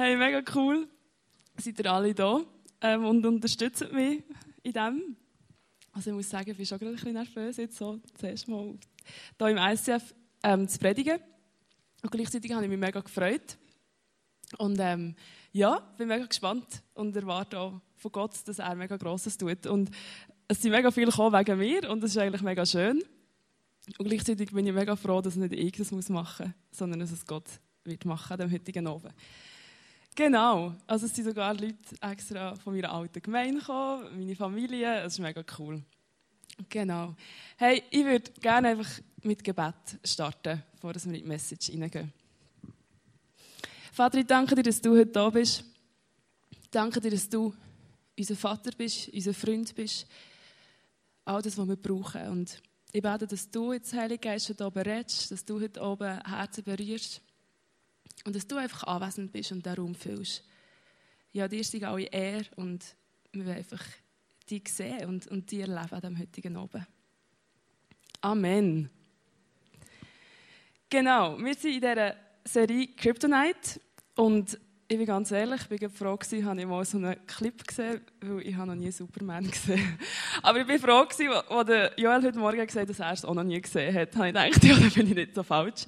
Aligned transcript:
Hey, 0.00 0.14
mega 0.14 0.40
cool. 0.54 0.86
Seid 1.56 1.80
ihr 1.80 1.92
alle 1.92 2.14
da 2.14 2.40
ähm, 2.82 3.04
und 3.04 3.26
unterstützt 3.26 3.92
mich 3.92 4.22
in 4.62 4.72
dem. 4.72 5.16
Also 5.92 6.10
ich 6.10 6.16
muss 6.16 6.30
sagen, 6.30 6.48
ich 6.48 6.56
bin 6.56 6.66
schon 6.66 6.78
gerade 6.78 6.92
ein 6.92 6.94
bisschen 6.94 7.14
nervös, 7.14 7.56
jetzt 7.56 7.78
so 7.78 7.98
zuerst 8.14 8.46
mal 8.46 8.78
hier 9.38 9.48
im 9.48 9.58
ICF 9.58 10.14
ähm, 10.44 10.68
zu 10.68 10.78
predigen. 10.78 11.18
Und 12.00 12.12
gleichzeitig 12.12 12.52
habe 12.52 12.62
ich 12.62 12.70
mich 12.70 12.78
mega 12.78 13.00
gefreut. 13.00 13.58
Und 14.58 14.78
ähm, 14.78 15.16
ja, 15.50 15.80
bin 15.96 16.06
mega 16.06 16.26
gespannt 16.26 16.80
und 16.94 17.16
erwarte 17.16 17.58
auch 17.58 17.80
von 17.96 18.12
Gott, 18.12 18.36
dass 18.46 18.60
er 18.60 18.76
mega 18.76 18.96
Grosses 18.98 19.36
tut. 19.36 19.66
Und 19.66 19.90
es 20.46 20.62
sind 20.62 20.70
mega 20.70 20.92
viele 20.92 21.10
gekommen 21.10 21.36
wegen 21.36 21.58
mir 21.58 21.90
und 21.90 22.04
das 22.04 22.12
ist 22.12 22.18
eigentlich 22.18 22.42
mega 22.42 22.64
schön. 22.64 23.02
Und 23.98 24.06
gleichzeitig 24.06 24.52
bin 24.52 24.64
ich 24.64 24.72
mega 24.72 24.94
froh, 24.94 25.20
dass 25.20 25.34
nicht 25.34 25.54
ich 25.54 25.72
das 25.72 25.90
machen 25.90 26.54
muss, 26.70 26.78
sondern 26.78 27.00
dass 27.00 27.10
es 27.10 27.26
Gott 27.26 27.48
wird 27.82 28.04
machen 28.04 28.34
an 28.34 28.38
dem 28.38 28.52
heutigen 28.52 28.86
Abend. 28.86 29.12
Genau, 30.18 30.74
also 30.84 31.06
es 31.06 31.14
sind 31.14 31.26
sogar 31.26 31.54
Leute 31.54 31.76
extra 32.00 32.56
von 32.56 32.74
meiner 32.74 32.92
alten 32.92 33.22
Gemeinde 33.22 33.60
gekommen, 33.60 34.18
meine 34.18 34.34
Familie, 34.34 35.02
es 35.02 35.12
ist 35.12 35.20
mega 35.20 35.44
cool. 35.56 35.80
Genau. 36.68 37.14
Hey, 37.56 37.84
ich 37.88 38.04
würde 38.04 38.28
gerne 38.40 38.70
einfach 38.70 38.90
mit 39.22 39.44
Gebet 39.44 39.76
starten, 40.02 40.60
bevor 40.72 40.92
wir 40.92 41.04
in 41.04 41.12
die 41.12 41.22
Message 41.22 41.66
hineingehen. 41.66 42.12
Vater, 43.92 44.18
ich 44.18 44.26
danke 44.26 44.56
dir, 44.56 44.64
dass 44.64 44.80
du 44.80 44.90
heute 44.90 45.06
da 45.06 45.30
bist. 45.30 45.62
Ich 46.50 46.68
danke 46.68 47.00
dir, 47.00 47.12
dass 47.12 47.28
du 47.28 47.54
unser 48.18 48.34
Vater 48.34 48.72
bist, 48.76 49.10
unser 49.10 49.34
Freund 49.34 49.72
bist. 49.72 50.04
All 51.26 51.42
das, 51.42 51.56
was 51.56 51.68
wir 51.68 51.76
brauchen. 51.76 52.26
Und 52.26 52.60
ich 52.90 53.02
bete, 53.02 53.28
dass 53.28 53.48
du 53.48 53.72
jetzt, 53.72 53.92
Heilige 53.92 54.18
Geist, 54.18 54.48
heute 54.48 54.66
oben 54.66 54.82
redest, 54.82 55.30
dass 55.30 55.44
du 55.44 55.60
heute 55.60 55.80
oben 55.80 56.20
Herzen 56.24 56.64
berührst. 56.64 57.22
Und 58.24 58.36
dass 58.36 58.46
du 58.46 58.56
einfach 58.56 58.84
anwesend 58.84 59.32
bist 59.32 59.52
und 59.52 59.64
den 59.64 59.74
Raum 59.74 59.94
füllst. 59.94 60.44
Ja, 61.32 61.48
dir 61.48 61.62
sind 61.64 61.84
alle 61.84 62.04
Ehre 62.04 62.44
und 62.56 62.84
wir 63.32 63.46
wollen 63.46 63.56
einfach 63.56 63.84
dich 64.50 64.68
sehen 64.68 65.06
und, 65.06 65.26
und 65.28 65.50
dich 65.50 65.60
erleben 65.60 65.92
an 65.92 66.00
diesem 66.00 66.18
heutigen 66.18 66.56
Abend. 66.56 66.86
Amen. 68.20 68.90
Genau, 70.90 71.38
wir 71.38 71.54
sind 71.54 71.74
in 71.74 71.80
dieser 71.80 72.14
Serie 72.44 72.88
Kryptonite 72.88 73.80
und 74.16 74.58
ich 74.90 74.96
bin 74.96 75.06
ganz 75.06 75.30
ehrlich, 75.32 75.60
ich 75.70 75.80
bin 75.80 75.90
froh 75.90 76.16
gewesen, 76.16 76.46
habe 76.46 76.60
ich 76.60 76.66
mal 76.66 76.82
so 76.82 76.96
einen 76.96 77.14
Clip 77.26 77.66
gesehen, 77.66 78.00
weil 78.22 78.40
ich 78.40 78.54
habe 78.54 78.68
noch 78.68 78.74
nie 78.74 78.90
Superman 78.90 79.46
gesehen. 79.50 79.98
Aber 80.42 80.60
ich 80.60 80.66
bin 80.66 80.78
froh 80.78 81.06
als 81.06 81.18
Joel 81.18 82.22
heute 82.22 82.38
Morgen 82.38 82.66
gesagt 82.66 82.88
hat, 82.88 82.88
dass 82.88 83.00
er 83.00 83.12
es 83.12 83.24
auch 83.26 83.34
noch 83.34 83.44
nie 83.44 83.60
gesehen 83.60 83.94
hat. 83.94 84.14
Da 84.14 84.20
habe 84.20 84.48
ich 84.48 84.54
gedacht, 84.54 84.64
ja, 84.82 84.88
da 84.88 84.94
bin 84.94 85.08
ich 85.08 85.14
nicht 85.14 85.34
so 85.34 85.42
falsch. 85.42 85.84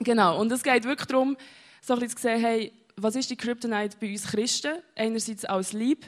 Genau, 0.00 0.40
und 0.40 0.50
es 0.50 0.62
geht 0.62 0.84
wirklich 0.84 1.08
darum, 1.08 1.36
so 1.82 1.92
ein 1.92 2.00
bisschen 2.00 2.16
zu 2.16 2.22
sehen, 2.22 2.40
hey, 2.40 2.72
was 2.96 3.16
ist 3.16 3.28
die 3.28 3.36
Kryptonite 3.36 3.98
bei 4.00 4.10
uns 4.10 4.26
Christen? 4.26 4.78
Einerseits 4.96 5.44
als 5.44 5.74
Lieb, 5.74 6.06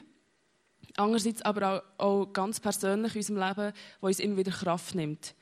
andererseits 0.96 1.42
aber 1.42 1.84
auch, 1.98 2.04
auch 2.04 2.32
ganz 2.32 2.58
persönlich 2.58 3.14
in 3.14 3.20
unserem 3.20 3.48
Leben, 3.48 3.72
wo 4.00 4.06
uns 4.06 4.18
immer 4.18 4.38
wieder 4.38 4.50
Kraft 4.50 4.94
nimmt. 4.94 5.34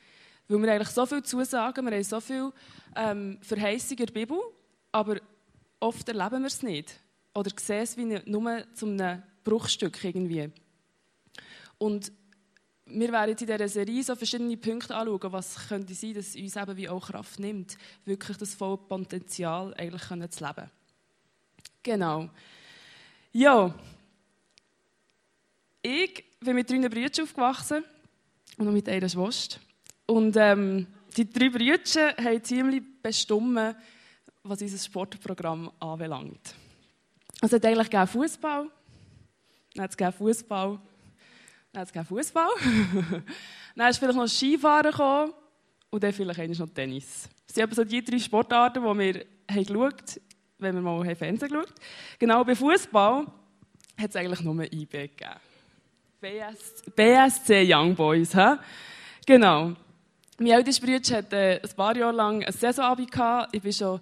Weil 0.49 0.61
wir 0.61 0.73
eigentlich 0.73 0.89
so 0.89 1.05
viel 1.05 1.23
zusagen, 1.23 1.85
wir 1.85 1.93
haben 1.93 2.03
so 2.03 2.19
viel 2.19 2.51
ähm, 2.97 3.37
Verheißung 3.41 3.97
der 3.97 4.07
Bibel, 4.07 4.37
aber 4.91 5.17
oft 5.79 6.07
erleben 6.09 6.41
wir 6.41 6.47
es 6.47 6.61
nicht. 6.61 6.99
Oder 7.33 7.51
sehen 7.57 7.83
es 7.83 7.95
wie 7.95 8.19
nur 8.25 8.49
einem 8.49 9.23
Bruchstück 9.45 10.03
irgendwie. 10.03 10.51
Und 11.77 12.11
wir 12.93 13.11
werden 13.11 13.29
jetzt 13.29 13.41
in 13.41 13.47
dieser 13.47 13.67
Serie 13.67 14.03
so 14.03 14.15
verschiedene 14.15 14.57
Punkte 14.57 14.95
anschauen, 14.95 15.31
was 15.31 15.67
könnte 15.67 15.93
sein, 15.93 16.13
dass 16.13 16.35
uns 16.35 16.55
eben 16.55 16.77
wie 16.77 16.89
auch 16.89 17.07
Kraft 17.07 17.39
nimmt, 17.39 17.77
wirklich 18.05 18.37
das 18.37 18.53
volle 18.53 18.77
Potenzial 18.77 19.73
eigentlich 19.75 20.01
können 20.03 20.29
zu 20.29 20.45
leben. 20.45 20.69
Genau. 21.83 22.29
Ja. 23.31 23.73
Ich 25.81 26.23
bin 26.39 26.55
mit 26.55 26.69
drei 26.69 26.87
Brüdern 26.87 27.23
aufgewachsen 27.23 27.83
und 28.57 28.65
noch 28.65 28.73
mit 28.73 28.87
einer 28.87 29.09
Schwester. 29.09 29.59
Und 30.05 30.35
ähm, 30.37 30.87
die 31.17 31.29
drei 31.29 31.49
Brüder 31.49 32.15
haben 32.17 32.43
ziemlich 32.43 32.83
bestimmt, 33.01 33.75
was 34.43 34.61
unser 34.61 34.77
Sportprogramm 34.77 35.71
anbelangt. 35.79 36.55
Also 37.41 37.57
es 37.57 37.63
hat 37.63 37.65
eigentlich 37.65 38.09
Fußball, 38.09 38.67
dann 39.73 39.83
hat 39.83 39.99
es 39.99 40.15
Fußball, 40.15 40.79
dann 41.71 41.81
hat 41.87 41.95
es 41.95 42.07
Fußball, 42.07 42.49
dann 43.75 43.89
ist 43.89 43.97
vielleicht 43.97 44.17
noch 44.17 44.27
Skifahren 44.27 44.91
gekommen 44.91 45.33
und 45.89 46.03
dann 46.03 46.13
vielleicht 46.13 46.59
noch 46.59 46.69
Tennis. 46.69 47.29
Das 47.47 47.55
sind 47.55 47.75
so 47.75 47.83
die 47.83 48.03
drei 48.03 48.19
Sportarten, 48.19 48.83
die 48.83 48.99
wir 48.99 49.25
haben 49.49 49.65
geschaut 49.65 50.21
wenn 50.57 50.75
wir 50.75 50.81
mal 50.81 51.15
Fernsehen 51.15 51.49
geschaut 51.49 51.73
Genau, 52.19 52.43
bei 52.43 52.55
Fußball 52.55 53.25
hat 53.97 54.09
es 54.09 54.15
eigentlich 54.15 54.41
nur 54.41 54.63
IB 54.63 54.91
gegeben. 54.91 55.39
BS, 56.21 56.83
BSC 56.95 57.65
Young 57.67 57.95
Boys. 57.95 58.33
He? 58.33 58.55
Genau. 59.25 59.73
Mein 60.37 60.51
ältester 60.51 60.85
Bruder 60.85 61.17
hatte 61.17 61.35
äh, 61.35 61.61
ein 61.61 61.75
paar 61.75 61.97
Jahre 61.97 62.15
lang 62.15 62.43
ein 62.43 62.53
Saisonabi 62.53 63.07
gehabt. 63.07 63.55
Ich 63.55 63.61
bin 63.61 63.73
schon 63.73 63.99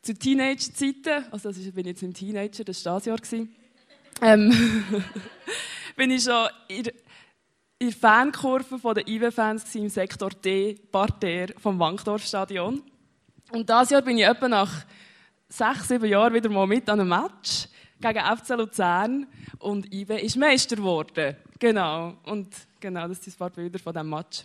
zu 0.00 0.14
Teenage-Zeiten, 0.14 1.26
also 1.30 1.50
das 1.50 1.58
bin 1.58 1.80
ich 1.80 1.86
jetzt 1.86 2.02
im 2.02 2.14
Teenager, 2.14 2.64
das 2.64 2.84
war 2.84 2.94
das 2.94 3.06
Jahr, 3.06 3.18
ähm, 4.22 4.50
bin 5.96 6.10
ich 6.10 6.22
schon 6.22 6.48
in 7.78 7.90
der 7.90 7.96
Fankurve 7.96 8.94
der 8.94 9.06
IB-Fans 9.06 9.74
im 9.76 9.88
Sektor 9.88 10.30
D, 10.30 10.74
Parterre 10.90 11.54
vom 11.58 11.78
Wankdorf-Stadion. 11.78 12.82
Und 13.52 13.68
dieses 13.68 13.90
Jahr 13.90 14.02
bin 14.02 14.18
ich 14.18 14.24
etwa 14.24 14.48
nach 14.48 14.84
sechs, 15.48 15.88
sieben 15.88 16.06
Jahren 16.06 16.34
wieder 16.34 16.50
mal 16.50 16.66
mit 16.66 16.88
an 16.88 17.00
einem 17.00 17.08
Match 17.08 17.68
gegen 18.00 18.36
FC 18.36 18.50
Luzern 18.50 19.26
und 19.58 19.92
IB 19.92 20.16
ist 20.20 20.36
Meister 20.36 20.76
geworden. 20.76 21.36
Genau. 21.58 22.16
Und 22.24 22.48
genau, 22.80 23.08
das 23.08 23.22
sind 23.22 23.34
ein 23.34 23.38
paar 23.38 23.50
Bilder 23.50 23.78
von 23.78 23.92
diesem 23.92 24.10
Match. 24.10 24.44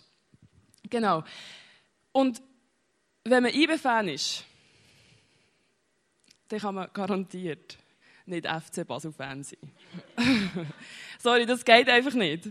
Genau. 0.88 1.24
Und 2.12 2.40
wenn 3.24 3.42
man 3.42 3.52
IB-Fan 3.52 4.08
ist, 4.08 4.44
dann 6.48 6.60
kann 6.60 6.74
man 6.74 6.88
garantiert 6.92 7.78
nicht 8.26 8.46
FC 8.46 8.86
Basel-Fan 8.86 9.42
sein. 9.42 9.58
Sorry, 11.18 11.46
das 11.46 11.64
geht 11.64 11.88
einfach 11.88 12.14
nicht. 12.14 12.48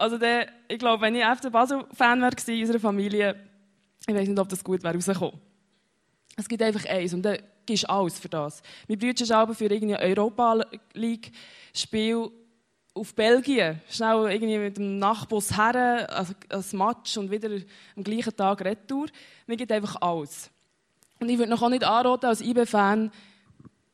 Also 0.00 0.16
der, 0.16 0.48
ich 0.66 0.78
glaube, 0.78 1.02
wenn 1.02 1.14
ich 1.14 1.22
FC 1.22 1.52
Basel-Fan 1.52 2.22
wäre 2.22 2.34
in 2.46 2.60
unserer 2.62 2.80
Familie, 2.80 3.36
ich 4.06 4.14
weiß 4.14 4.26
nicht, 4.26 4.38
ob 4.38 4.48
das 4.48 4.64
gut 4.64 4.82
wäre 4.82 4.94
rausgekommen. 4.94 5.38
Es 6.38 6.48
gibt 6.48 6.62
einfach 6.62 6.86
eins 6.86 7.12
und 7.12 7.20
dann 7.20 7.36
gibst 7.66 7.88
alles 7.90 8.18
für 8.18 8.30
das. 8.30 8.62
Mein 8.88 8.98
Bruder 8.98 9.20
ist 9.20 9.30
aber 9.30 9.54
für 9.54 9.66
irgendein 9.66 10.00
Europa 10.00 10.64
League 10.94 11.30
Spiel 11.74 12.30
auf 12.94 13.14
Belgien, 13.14 13.78
schnell 13.90 14.30
irgendwie 14.30 14.56
mit 14.56 14.78
dem 14.78 14.98
Nachbus 14.98 15.54
her, 15.54 16.08
also 16.08 16.32
ein 16.48 16.78
Match 16.78 17.18
und 17.18 17.30
wieder 17.30 17.50
am 17.94 18.02
gleichen 18.02 18.34
Tag 18.34 18.64
Retour. 18.64 19.06
Mir 19.46 19.58
gibt 19.58 19.70
einfach 19.70 19.96
alles. 20.00 20.48
Und 21.18 21.28
ich 21.28 21.36
würde 21.36 21.50
noch 21.50 21.60
auch 21.60 21.68
nicht 21.68 21.84
anraten, 21.84 22.26
als 22.26 22.40
IB-Fan 22.40 23.12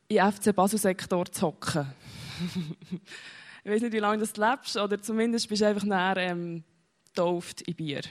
in 0.06 0.33
FC 0.33 0.55
Basel-Sektor 0.55 1.27
zu 1.33 1.49
hocken. 1.49 1.84
ich 3.66 3.72
weiß 3.72 3.82
nicht, 3.82 3.94
wie 3.94 3.99
lange 3.99 4.25
du 4.25 4.41
lebst, 4.41 4.77
oder 4.77 5.03
zumindest 5.03 5.49
bist 5.49 5.60
du 5.60 5.66
einfach 5.66 5.82
näher 5.82 6.16
ähm, 6.19 6.62
getauft 7.06 7.62
in 7.62 7.75
Bier. 7.75 8.03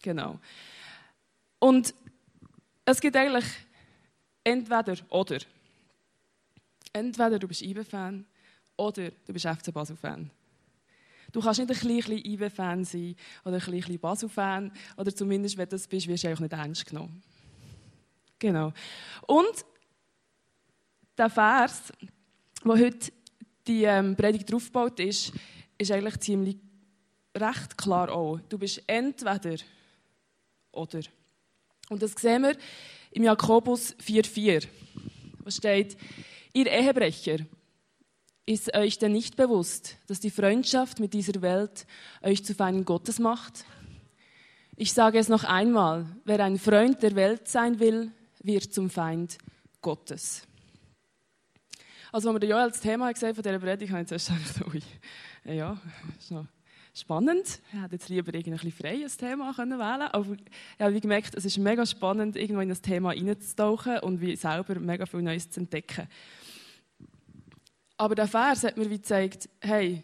Genau. 0.00 0.40
Und 1.58 1.92
es 2.86 2.98
gibt 2.98 3.14
eigentlich 3.14 3.44
entweder 4.42 4.94
oder. 5.10 5.36
Entweder 6.94 7.38
du 7.38 7.46
bist 7.46 7.60
IB-Fan 7.60 8.24
oder 8.78 9.10
du 9.10 9.32
bist 9.34 9.46
FC 9.46 9.70
Basel-Fan. 9.70 10.30
Du 11.30 11.42
kannst 11.42 11.60
nicht 11.60 11.70
ein 11.70 11.76
kleiner 11.76 12.24
IB-Fan 12.24 12.84
sein 12.86 13.16
oder 13.44 13.56
ein 13.56 13.60
kleiner 13.60 13.98
Basel-Fan 13.98 14.72
oder 14.96 15.14
zumindest, 15.14 15.58
wenn 15.58 15.68
du 15.68 15.76
das 15.76 15.86
bist, 15.86 16.08
wirst 16.08 16.24
du 16.24 16.28
eigentlich 16.28 16.40
nicht 16.40 16.52
ernst 16.54 16.86
genommen. 16.86 17.22
Genau. 18.38 18.72
Und 19.26 19.66
der 21.18 21.28
Vers, 21.28 21.92
wo 22.64 22.74
heute 22.78 23.12
die 23.66 23.84
ähm, 23.84 24.16
Predigt 24.16 24.50
draufgebaut 24.50 25.00
ist, 25.00 25.32
ist 25.78 25.90
eigentlich 25.90 26.20
ziemlich 26.20 26.56
recht 27.36 27.76
klar 27.76 28.10
auch. 28.10 28.40
Du 28.48 28.58
bist 28.58 28.82
entweder 28.86 29.56
oder. 30.72 31.00
Und 31.88 32.02
das 32.02 32.12
sehen 32.12 32.42
wir 32.42 32.56
im 33.10 33.24
Jakobus 33.24 33.94
4,4. 33.96 34.66
wo 35.44 35.50
steht, 35.50 35.96
ihr 36.52 36.66
Ehebrecher, 36.66 37.38
ist 38.48 38.74
euch 38.76 38.98
denn 38.98 39.12
nicht 39.12 39.36
bewusst, 39.36 39.96
dass 40.06 40.20
die 40.20 40.30
Freundschaft 40.30 41.00
mit 41.00 41.12
dieser 41.14 41.42
Welt 41.42 41.86
euch 42.22 42.44
zu 42.44 42.54
Feinden 42.54 42.84
Gottes 42.84 43.18
macht? 43.18 43.64
Ich 44.76 44.92
sage 44.92 45.18
es 45.18 45.28
noch 45.28 45.44
einmal, 45.44 46.06
wer 46.24 46.40
ein 46.40 46.58
Freund 46.58 47.02
der 47.02 47.16
Welt 47.16 47.48
sein 47.48 47.80
will, 47.80 48.12
wird 48.42 48.72
zum 48.72 48.90
Feind 48.90 49.38
Gottes. 49.80 50.42
Also, 52.12 52.30
als 52.30 52.40
wir 52.40 52.48
Joel 52.48 52.68
das 52.68 52.80
Thema 52.80 53.12
gesehen 53.12 53.34
von 53.34 53.42
dieser 53.42 53.58
Predigt, 53.58 53.92
habe 53.92 54.02
ich 54.02 54.08
zuerst 54.08 54.28
gedacht, 54.28 54.74
ui, 54.74 54.82
ja, 55.44 55.76
ist 56.18 56.30
noch 56.30 56.46
spannend. 56.94 57.60
Ich 57.72 57.80
hätte 57.80 57.94
jetzt 57.94 58.08
lieber 58.08 58.32
ein 58.32 58.72
freies 58.72 59.16
Thema 59.16 59.52
können 59.52 59.78
wählen 59.78 60.08
aber 60.12 60.32
ich 60.32 60.80
habe 60.80 61.00
gemerkt, 61.00 61.34
es 61.34 61.44
ist 61.44 61.58
mega 61.58 61.84
spannend, 61.84 62.36
irgendwo 62.36 62.62
in 62.62 62.70
das 62.70 62.80
Thema 62.80 63.12
hineinzutauchen 63.12 63.98
und 64.00 64.20
wie 64.20 64.34
selber 64.36 64.78
mega 64.80 65.04
viel 65.04 65.20
Neues 65.20 65.50
zu 65.50 65.60
entdecken. 65.60 66.08
Aber 67.98 68.14
der 68.14 68.28
Vers 68.28 68.64
hat 68.64 68.76
mir 68.76 68.88
wie 68.88 68.96
gezeigt, 68.96 69.48
hey, 69.60 70.02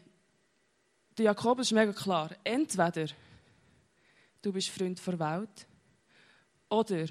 der 1.17 1.27
Jakobus 1.27 1.69
ist 1.69 1.73
mega 1.73 1.93
klar. 1.93 2.31
Entweder 2.45 3.07
du 4.43 4.53
bist 4.53 4.69
Freund 4.69 5.01
der 5.07 5.19
Welt 5.19 5.67
oder 6.69 7.07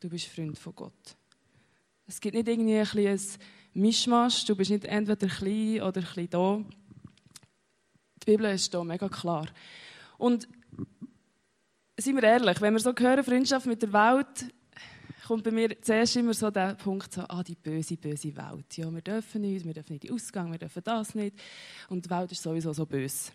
du 0.00 0.08
bist 0.08 0.26
Freund 0.26 0.58
von 0.58 0.74
Gott. 0.74 1.16
Es 2.06 2.20
gibt 2.20 2.34
nicht 2.34 2.48
irgendwie 2.48 2.78
ein, 2.78 3.08
ein 3.08 3.20
Mischmasch, 3.74 4.44
du 4.44 4.54
bist 4.54 4.70
nicht 4.70 4.84
entweder 4.84 5.26
klein 5.26 5.82
oder 5.82 6.00
klein 6.00 6.30
da. 6.30 6.62
Die 8.22 8.26
Bibel 8.26 8.46
ist 8.46 8.72
da 8.72 8.84
mega 8.84 9.08
klar. 9.08 9.48
Und 10.16 10.48
seien 11.98 12.14
wir 12.14 12.22
ehrlich, 12.22 12.60
wenn 12.60 12.74
wir 12.74 12.80
so 12.80 12.94
hören, 12.96 13.24
Freundschaft 13.24 13.66
mit 13.66 13.82
der 13.82 13.92
Welt, 13.92 14.52
kommt 15.26 15.42
bei 15.42 15.50
mir 15.50 15.80
zuerst 15.82 16.14
immer 16.16 16.34
so 16.34 16.50
der 16.50 16.74
Punkt, 16.74 17.12
so, 17.12 17.22
ah, 17.22 17.42
die 17.42 17.56
böse, 17.56 17.96
böse 17.96 18.36
Welt. 18.36 18.76
Ja, 18.76 18.92
wir 18.92 19.02
dürfen 19.02 19.40
nicht, 19.40 19.64
wir 19.64 19.74
dürfen 19.74 19.94
nicht 19.94 20.04
in 20.04 20.14
Ausgang, 20.14 20.52
wir 20.52 20.58
dürfen 20.58 20.82
das 20.84 21.14
nicht. 21.16 21.36
Und 21.88 22.04
die 22.04 22.10
Welt 22.10 22.30
ist 22.30 22.42
sowieso 22.42 22.72
so 22.72 22.86
böse. 22.86 23.32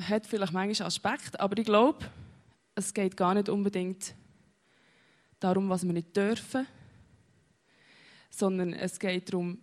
Hat 0.00 0.26
vielleicht 0.26 0.52
manchmal 0.52 0.86
Aspekte, 0.86 1.38
aber 1.40 1.58
ich 1.58 1.66
glaube, 1.66 2.06
es 2.74 2.94
geht 2.94 3.16
gar 3.16 3.34
nicht 3.34 3.48
unbedingt 3.48 4.14
darum, 5.40 5.68
was 5.68 5.84
wir 5.84 5.92
nicht 5.92 6.16
dürfen, 6.16 6.66
sondern 8.38 8.72
es 8.72 8.98
geht 8.98 9.32
darum, 9.32 9.58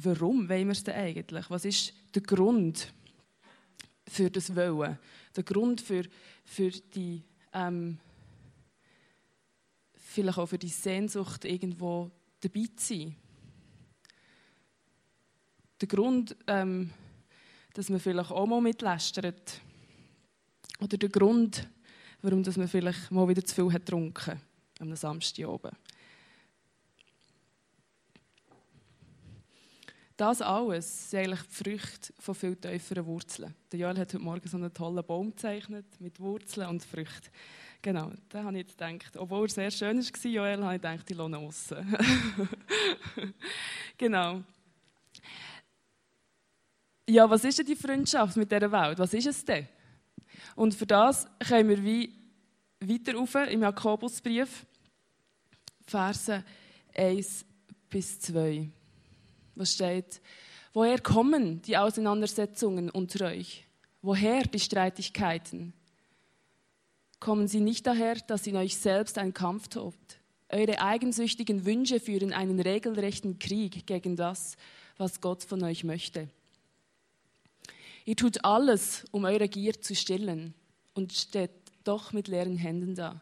warum 0.00 0.48
wollen 0.48 0.66
wir 0.66 0.72
es 0.72 0.84
denn 0.84 0.94
eigentlich? 0.94 1.48
Was 1.50 1.64
ist 1.64 1.94
der 2.14 2.22
Grund 2.22 2.92
für 4.06 4.30
das 4.30 4.54
Wollen? 4.54 4.98
Der 5.36 5.44
Grund 5.44 5.80
für, 5.80 6.04
für 6.44 6.70
die 6.70 7.22
ähm, 7.52 7.98
vielleicht 9.94 10.38
auch 10.38 10.46
für 10.46 10.58
die 10.58 10.68
Sehnsucht, 10.68 11.44
irgendwo 11.44 12.10
dabei 12.40 12.66
zu 12.76 12.94
sein. 12.94 13.16
Der 15.80 15.88
Grund, 15.88 16.36
ähm, 16.48 16.90
dass 17.74 17.88
man 17.88 18.00
vielleicht 18.00 18.32
auch 18.32 18.46
mal 18.46 18.60
mitlästert. 18.60 19.60
Oder 20.80 20.96
der 20.96 21.08
Grund, 21.08 21.68
warum 22.22 22.42
dass 22.42 22.56
man 22.56 22.66
vielleicht 22.66 23.10
mal 23.12 23.28
wieder 23.28 23.44
zu 23.44 23.54
viel 23.54 23.72
hat 23.72 23.86
getrunken 23.86 24.40
am 24.80 24.94
Samstag 24.96 25.46
Das 30.18 30.42
alles 30.42 31.10
sind 31.10 31.20
eigentlich 31.20 31.42
die 31.42 31.54
Früchte 31.54 32.12
von 32.18 32.34
viel 32.34 32.56
tieferen 32.56 33.06
Wurzeln. 33.06 33.54
Der 33.70 33.78
Joel 33.78 33.98
hat 33.98 34.12
heute 34.12 34.18
Morgen 34.18 34.48
so 34.48 34.56
einen 34.56 34.74
tollen 34.74 35.06
Baum 35.06 35.30
gezeichnet 35.30 35.86
mit 36.00 36.18
Wurzeln 36.18 36.68
und 36.68 36.82
Früchten. 36.82 37.28
Genau, 37.80 38.10
da 38.28 38.42
habe 38.42 38.58
ich 38.58 38.66
jetzt 38.66 38.76
gedacht, 38.76 39.16
obwohl 39.16 39.46
er 39.46 39.48
sehr 39.48 39.70
schön 39.70 39.98
war, 39.98 40.30
Joel, 40.30 40.64
habe 40.64 40.74
ich 40.74 40.82
gedacht, 40.82 41.08
ich 41.08 41.16
lohne 41.16 41.38
aussen. 41.38 41.96
genau. 43.96 44.42
Ja, 47.08 47.30
was 47.30 47.44
ist 47.44 47.60
denn 47.60 47.66
die 47.66 47.76
Freundschaft 47.76 48.36
mit 48.36 48.50
dieser 48.50 48.72
Welt? 48.72 48.98
Was 48.98 49.14
ist 49.14 49.26
es 49.28 49.44
denn? 49.44 49.68
Und 50.56 50.74
für 50.74 50.86
das 50.86 51.28
können 51.46 51.68
wir 51.68 51.84
wie 51.84 52.12
weiter 52.80 53.14
rauf 53.14 53.36
im 53.36 53.62
Jakobusbrief, 53.62 54.66
Verse 55.86 56.42
1 56.92 57.44
bis 57.88 58.18
2. 58.18 58.68
Was 59.58 59.72
steht? 59.72 60.20
Woher 60.72 61.00
kommen 61.00 61.60
die 61.62 61.76
Auseinandersetzungen 61.76 62.90
unter 62.90 63.26
euch? 63.26 63.66
Woher 64.02 64.44
die 64.44 64.60
Streitigkeiten? 64.60 65.72
Kommen 67.18 67.48
sie 67.48 67.58
nicht 67.58 67.84
daher, 67.84 68.14
dass 68.14 68.46
in 68.46 68.54
euch 68.54 68.76
selbst 68.76 69.18
ein 69.18 69.34
Kampf 69.34 69.66
tobt? 69.66 70.20
Eure 70.48 70.80
eigensüchtigen 70.80 71.64
Wünsche 71.64 71.98
führen 71.98 72.32
einen 72.32 72.60
regelrechten 72.60 73.40
Krieg 73.40 73.84
gegen 73.84 74.14
das, 74.14 74.56
was 74.96 75.20
Gott 75.20 75.42
von 75.42 75.64
euch 75.64 75.82
möchte. 75.82 76.28
Ihr 78.04 78.14
tut 78.14 78.44
alles, 78.44 79.06
um 79.10 79.24
eure 79.24 79.48
Gier 79.48 79.82
zu 79.82 79.96
stillen 79.96 80.54
und 80.94 81.12
steht 81.12 81.50
doch 81.82 82.12
mit 82.12 82.28
leeren 82.28 82.56
Händen 82.56 82.94
da. 82.94 83.20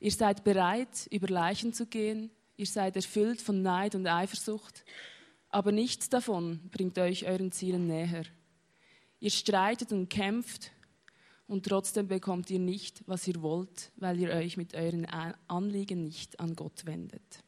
Ihr 0.00 0.10
seid 0.10 0.42
bereit, 0.42 1.06
über 1.12 1.28
Leichen 1.28 1.72
zu 1.72 1.86
gehen, 1.86 2.32
ihr 2.56 2.66
seid 2.66 2.96
erfüllt 2.96 3.40
von 3.40 3.62
Neid 3.62 3.94
und 3.94 4.08
Eifersucht, 4.08 4.84
aber 5.50 5.72
nichts 5.72 6.08
davon 6.08 6.60
bringt 6.70 6.98
euch 6.98 7.26
euren 7.26 7.52
Zielen 7.52 7.86
näher. 7.86 8.24
Ihr 9.20 9.30
streitet 9.30 9.92
und 9.92 10.08
kämpft 10.08 10.70
und 11.46 11.64
trotzdem 11.66 12.06
bekommt 12.06 12.50
ihr 12.50 12.58
nicht, 12.58 13.02
was 13.06 13.26
ihr 13.26 13.40
wollt, 13.42 13.90
weil 13.96 14.20
ihr 14.20 14.30
euch 14.30 14.56
mit 14.56 14.74
euren 14.74 15.06
Anliegen 15.06 16.04
nicht 16.04 16.38
an 16.38 16.54
Gott 16.54 16.84
wendet. 16.84 17.42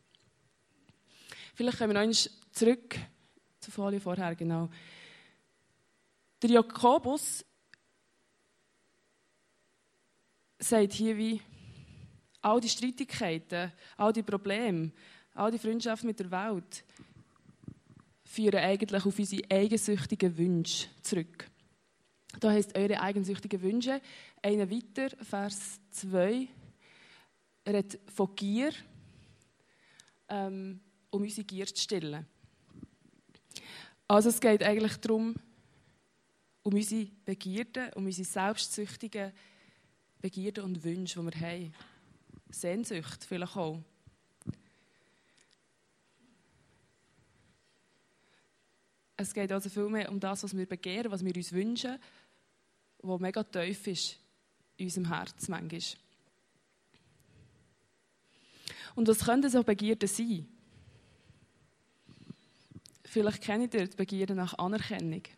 Vielleicht 1.55 1.79
kommen 1.79 1.95
wir 1.95 2.07
noch 2.07 2.15
zurück 2.53 2.99
zur 3.61 3.73
Folie 3.73 4.01
vorher, 4.01 4.35
genau. 4.35 4.71
Der 6.41 6.51
Jakobus 6.51 7.45
sagt 10.59 10.95
hier 10.95 11.17
wie, 11.19 11.43
all 12.41 12.61
die 12.61 12.69
Streitigkeiten, 12.69 13.73
all 13.99 14.13
die 14.15 14.23
Probleme, 14.23 14.93
all 15.35 15.51
die 15.51 15.59
Freundschaft 15.59 16.05
mit 16.05 16.19
der 16.19 16.31
Welt 16.31 16.85
führen 18.31 18.61
eigentlich 18.61 19.05
auf 19.05 19.19
unsere 19.19 19.43
eigensüchtigen 19.51 20.39
Wünsche 20.39 20.87
zurück. 21.03 21.51
Da 22.39 22.53
heißt 22.53 22.79
eure 22.79 23.01
eigensüchtigen 23.01 23.61
Wünsche. 23.61 24.01
Einer 24.41 24.71
weiter, 24.71 25.11
Vers 25.25 25.81
2, 25.91 26.47
redet 27.67 27.99
von 28.15 28.33
Gier, 28.37 28.73
ähm, 30.29 30.79
um 31.11 31.23
unsere 31.23 31.45
Gier 31.45 31.67
zu 31.67 31.83
stillen. 31.83 32.25
Also 34.07 34.29
es 34.29 34.41
geht 34.41 34.63
eigentlich 34.63 34.97
darum, 34.99 35.35
um 36.63 36.75
unsere 36.75 37.09
Begierden, 37.25 37.93
um 37.95 38.07
unsere 38.07 38.27
selbstsüchtigen 38.27 39.33
Begierden 40.21 40.63
und 40.65 40.85
Wünsche, 40.85 41.19
die 41.19 41.27
wir 41.27 41.41
haben. 41.41 41.75
Sehnsucht 42.51 43.25
vielleicht 43.25 43.57
auch. 43.57 43.83
Es 49.21 49.35
geht 49.35 49.53
also 49.53 49.69
viel 49.69 49.91
mehr 49.91 50.11
um 50.11 50.19
das, 50.19 50.43
was 50.45 50.57
wir 50.57 50.65
begehren, 50.65 51.13
was 51.13 51.23
wir 51.23 51.37
uns 51.37 51.53
wünschen, 51.53 51.99
was 53.03 53.21
mega 53.21 53.45
tief 53.45 53.87
ist 53.87 54.19
in 54.79 54.87
unserem 54.87 55.09
Herz 55.09 55.47
manchmal. 55.47 55.83
Und 58.95 59.09
was 59.09 59.19
könnten 59.19 59.51
so 59.51 59.63
Begierden 59.63 60.09
sein? 60.09 60.49
Vielleicht 63.05 63.43
kennt 63.43 63.75
ihr 63.75 63.89
die 63.89 63.97
Begierde 63.97 64.35
nach 64.35 64.57
Anerkennung, 64.57 65.23
die 65.23 65.29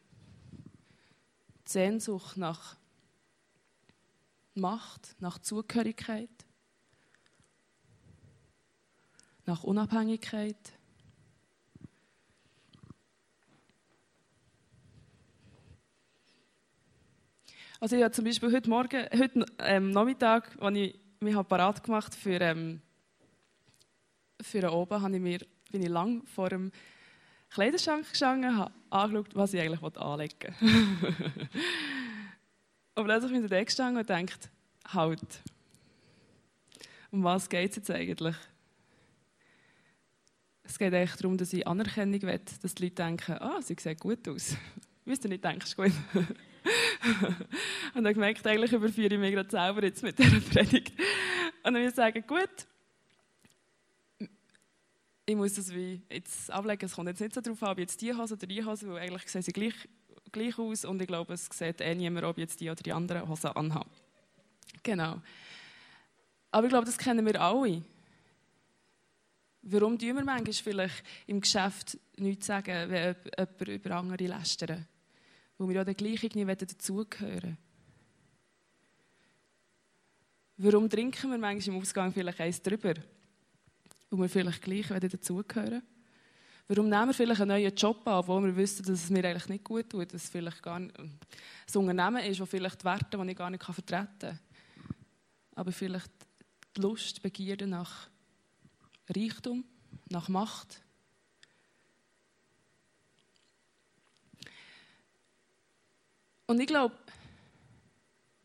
Sehnsucht 1.65 2.37
nach 2.37 2.77
Macht, 4.55 5.17
nach 5.19 5.39
Zugehörigkeit, 5.41 6.31
nach 9.45 9.65
Unabhängigkeit. 9.65 10.73
Also 17.83 17.97
ich 17.97 18.05
habe 18.05 18.12
zum 18.12 18.25
Beispiel 18.25 18.53
heute 18.53 18.71
Morgen, 18.71 19.09
heute 19.12 19.45
ähm, 19.59 19.91
Nachmittag, 19.91 20.57
als 20.61 20.79
ich 20.79 21.01
mich 21.19 21.35
parat 21.49 21.83
gemacht 21.83 22.15
für, 22.15 22.41
ähm, 22.41 22.81
für 24.41 24.73
oben, 24.73 25.03
habe 25.03 25.17
ich 25.17 25.21
mir, 25.21 25.41
bin 25.73 25.83
ich 25.83 25.89
lang 25.89 26.25
vor 26.25 26.49
dem 26.49 26.71
Kleiderschrank 27.51 28.09
gestanden, 28.09 28.57
habe 28.57 28.73
angeschaut, 28.89 29.35
was 29.35 29.53
ich 29.53 29.61
eigentlich 29.61 29.83
anlegen 29.97 30.55
will. 30.61 31.25
und 32.95 33.05
plötzlich 33.05 33.33
bin 33.33 33.43
ich 33.43 33.51
da 33.51 33.65
gestanden 33.65 33.97
und 33.97 34.09
denkt, 34.09 34.49
halt, 34.87 35.43
um 37.11 37.25
was 37.25 37.49
geht 37.49 37.71
es 37.71 37.77
jetzt 37.79 37.91
eigentlich? 37.91 38.37
Es 40.62 40.79
geht 40.79 40.95
eigentlich 40.95 41.17
darum, 41.17 41.37
dass 41.37 41.53
ich 41.53 41.67
Anerkennung 41.67 42.23
will, 42.23 42.41
dass 42.62 42.77
die 42.77 42.85
Leute 42.85 42.95
denken, 42.95 43.33
ah, 43.41 43.61
sie 43.61 43.75
sieht 43.77 43.99
gut 43.99 44.29
aus. 44.29 44.57
Müsst 45.05 45.25
ihr 45.25 45.31
nicht 45.31 45.43
denken, 45.43 45.65
ist 45.65 45.77
gut. 45.77 45.91
und 47.94 48.04
dann 48.04 48.14
gemerkt, 48.14 48.47
eigentlich 48.47 48.73
überführe 48.73 49.14
ich 49.14 49.21
mich 49.21 49.32
gerade 49.32 49.50
selber 49.50 49.82
jetzt 49.82 50.02
mit 50.02 50.18
dieser 50.18 50.40
Predigt. 50.40 50.92
Und 51.64 51.64
dann 51.64 51.75
würde 51.75 51.88
ich 51.88 51.94
sagen, 51.94 52.25
gut, 52.26 52.66
ich 55.25 55.37
muss 55.37 55.54
das 55.54 55.73
wie 55.73 56.02
jetzt 56.11 56.50
ablegen, 56.50 56.85
es 56.85 56.94
kommt 56.94 57.09
jetzt 57.09 57.21
nicht 57.21 57.35
so 57.35 57.40
darauf 57.40 57.62
an, 57.62 57.71
ob 57.71 57.78
jetzt 57.78 58.00
die 58.00 58.14
Hose 58.14 58.35
oder 58.35 58.47
die 58.47 58.64
Hose, 58.64 58.88
weil 58.88 59.02
eigentlich 59.02 59.28
sehen 59.28 59.42
sie 59.42 59.52
gleich, 59.52 59.75
gleich 60.30 60.59
aus 60.59 60.85
und 60.85 61.00
ich 61.00 61.09
glaube, 61.09 61.35
es 61.35 61.47
sieht 61.47 61.80
eh 61.80 61.94
niemand, 61.94 62.26
ob 62.26 62.38
jetzt 62.38 62.61
die 62.61 62.71
oder 62.71 62.82
die 62.82 62.92
andere 62.92 63.26
Hose 63.28 63.54
anhaben. 63.54 63.90
Genau. 64.82 65.21
Aber 66.50 66.66
ich 66.66 66.71
glaube, 66.71 66.87
das 66.87 66.99
kennen 66.99 67.25
wir 67.25 67.40
alle. 67.40 67.82
Warum 69.62 69.99
tun 69.99 70.16
wir 70.16 70.25
manchmal 70.25 70.52
vielleicht 70.52 71.04
im 71.26 71.40
Geschäft 71.40 71.97
nichts 72.16 72.47
sagen, 72.47 72.90
wenn 72.90 73.16
jemand 73.38 73.68
über 73.68 73.97
andere 73.97 74.26
lästern? 74.26 74.87
Wo 75.62 75.69
wir 75.69 75.76
ja 75.76 75.85
dann 75.85 75.95
gleich 75.95 76.25
irgendwie 76.25 76.45
dazugehören 76.45 77.57
Warum 80.57 80.90
trinken 80.90 81.31
wir 81.31 81.38
manchmal 81.38 81.76
im 81.76 81.83
Ausgang 81.83 82.12
vielleicht 82.12 82.40
eins 82.40 82.61
drüber? 82.61 82.95
Wo 84.11 84.19
wir 84.19 84.28
vielleicht 84.28 84.61
gleich 84.61 84.88
dazugehören 84.88 85.83
Warum 86.66 86.88
nehmen 86.88 87.09
wir 87.09 87.14
vielleicht 87.14 87.40
einen 87.40 87.50
neuen 87.50 87.75
Job 87.75 88.07
an, 88.09 88.26
wo 88.26 88.42
wir 88.42 88.57
wissen, 88.57 88.85
dass 88.85 89.04
es 89.04 89.11
mir 89.11 89.25
eigentlich 89.25 89.49
nicht 89.49 89.64
gut 89.64 89.90
tut, 89.90 90.12
dass 90.12 90.25
es 90.25 90.31
vielleicht 90.31 90.62
gar 90.62 90.81
nicht, 90.81 90.99
ein 90.99 91.19
Unternehmen 91.75 92.25
ist, 92.25 92.40
das 92.40 92.49
vielleicht 92.49 92.81
die 92.81 92.85
Werte, 92.85 93.19
die 93.19 93.31
ich 93.31 93.37
gar 93.37 93.50
nicht 93.50 93.62
vertreten 93.62 94.09
kann. 94.19 94.38
Aber 95.54 95.71
vielleicht 95.71 96.11
die 96.76 96.81
Lust, 96.81 97.19
die 97.19 97.21
Begierde 97.21 97.66
nach 97.66 98.09
Reichtum, 99.09 99.64
nach 100.09 100.28
Macht. 100.28 100.83
Und 106.52 106.61
ich 106.61 106.66
glaube, 106.66 106.94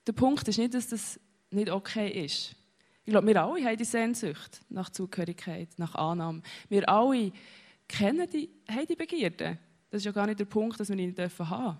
der 0.07 0.13
Punkt 0.13 0.47
ist 0.47 0.57
nicht, 0.57 0.73
dass 0.73 0.87
das 0.87 1.19
nicht 1.51 1.69
okay 1.69 2.23
ist. 2.23 2.55
Ich 3.03 3.11
glaube, 3.11 3.27
wir 3.27 3.43
alle 3.43 3.61
haben 3.65 3.75
die 3.75 3.83
Sehnsucht 3.83 4.61
nach 4.69 4.89
Zugehörigkeit, 4.89 5.67
nach 5.75 5.93
Annahme. 5.93 6.41
Wir 6.69 6.87
alle 6.87 7.33
kennen 7.85 8.25
die, 8.29 8.49
haben 8.65 8.87
die 8.87 8.95
Begierde. 8.95 9.57
Das 9.89 9.99
ist 9.99 10.05
ja 10.05 10.13
gar 10.13 10.25
nicht 10.25 10.39
der 10.39 10.45
Punkt, 10.45 10.79
dass 10.79 10.87
wir 10.87 10.97
ihn 10.97 11.13
dürfen 11.13 11.49
haben. 11.49 11.79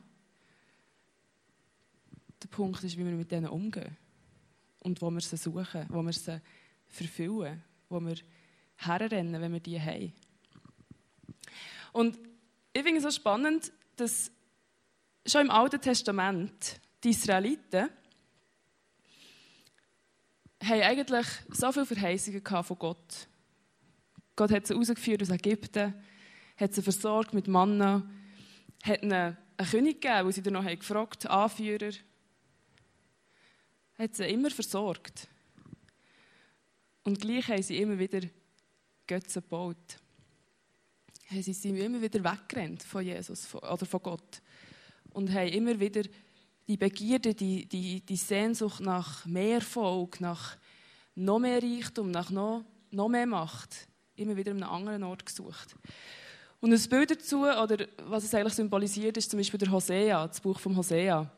Der 2.43 2.49
Punkt 2.49 2.83
ist, 2.83 2.97
wie 2.97 3.05
wir 3.05 3.13
mit 3.13 3.31
denen 3.31 3.47
umgehen. 3.47 3.95
Und 4.81 5.01
wo 5.01 5.09
wir 5.09 5.21
sie 5.21 5.37
suchen, 5.37 5.85
wo 5.87 6.01
wir 6.01 6.11
sie 6.11 6.41
verfüllen, 6.89 7.63
wo 7.87 8.01
wir 8.01 8.17
herrennen, 8.75 9.41
wenn 9.41 9.53
wir 9.53 9.61
die 9.61 9.79
haben. 9.79 10.11
Und 11.93 12.19
ich 12.73 12.83
finde 12.83 12.97
es 12.97 13.03
so 13.03 13.11
spannend, 13.11 13.71
dass 13.95 14.29
schon 15.27 15.41
im 15.41 15.51
Alten 15.51 15.81
Testament 15.81 16.79
die 17.03 17.09
Israeliten 17.09 17.89
haben 20.63 20.81
eigentlich 20.81 21.27
so 21.49 21.71
viele 21.71 21.85
Verheißungen 21.85 22.43
von 22.43 22.79
Gott. 22.79 23.27
Gott 24.35 24.51
hat 24.51 24.67
sie 24.67 24.73
rausgeführt 24.73 25.21
aus 25.21 25.29
Ägypten, 25.29 25.93
hat 26.57 26.73
sie 26.73 26.81
versorgt 26.81 27.33
mit 27.33 27.47
Manna, 27.47 28.09
hat 28.83 29.03
ihnen 29.03 29.37
einen 29.57 29.69
König 29.69 30.01
gegeben, 30.01 30.27
wo 30.27 30.31
sie 30.31 30.41
dann 30.41 30.53
noch 30.53 30.65
gefragt 30.65 31.25
haben, 31.25 31.43
Anführer. 31.43 31.91
Hat 33.97 34.15
sie 34.15 34.25
immer 34.25 34.49
versorgt. 34.51 35.27
Und 37.03 37.19
gleich 37.19 37.47
haben 37.47 37.63
sie 37.63 37.77
immer 37.77 37.97
wieder 37.97 38.21
Götze 39.07 39.41
gebaut. 39.41 39.99
Sie 41.29 41.53
sind 41.53 41.77
immer 41.77 42.01
wieder 42.01 42.23
weggerannt 42.23 42.83
von 42.83 43.03
Jesus 43.03 43.53
oder 43.55 43.85
von 43.85 44.01
Gott. 44.01 44.41
Und 45.13 45.33
haben 45.33 45.47
immer 45.47 45.79
wieder 45.79 46.03
die 46.67 46.77
Begierde, 46.77 47.33
die, 47.33 47.65
die, 47.65 48.01
die 48.01 48.15
Sehnsucht 48.15 48.81
nach 48.81 49.25
mehr 49.25 49.55
Erfolg, 49.55 50.19
nach 50.19 50.57
noch 51.15 51.39
mehr 51.39 51.61
Reichtum, 51.61 52.11
nach 52.11 52.29
noch, 52.29 52.63
noch 52.91 53.07
mehr 53.07 53.25
Macht, 53.25 53.87
immer 54.15 54.35
wieder 54.35 54.51
an 54.51 54.63
einem 54.63 54.71
anderen 54.71 55.03
Ort 55.03 55.25
gesucht. 55.25 55.75
Und 56.59 56.73
ein 56.73 56.89
Bild 56.89 57.11
dazu, 57.11 57.43
oder 57.43 57.87
was 58.03 58.23
es 58.23 58.33
eigentlich 58.33 58.53
symbolisiert, 58.53 59.17
ist 59.17 59.29
zum 59.29 59.39
Beispiel 59.39 59.59
der 59.59 59.71
Hosea, 59.71 60.27
das 60.27 60.41
Buch 60.41 60.59
von 60.59 60.75
Hosea. 60.75 61.31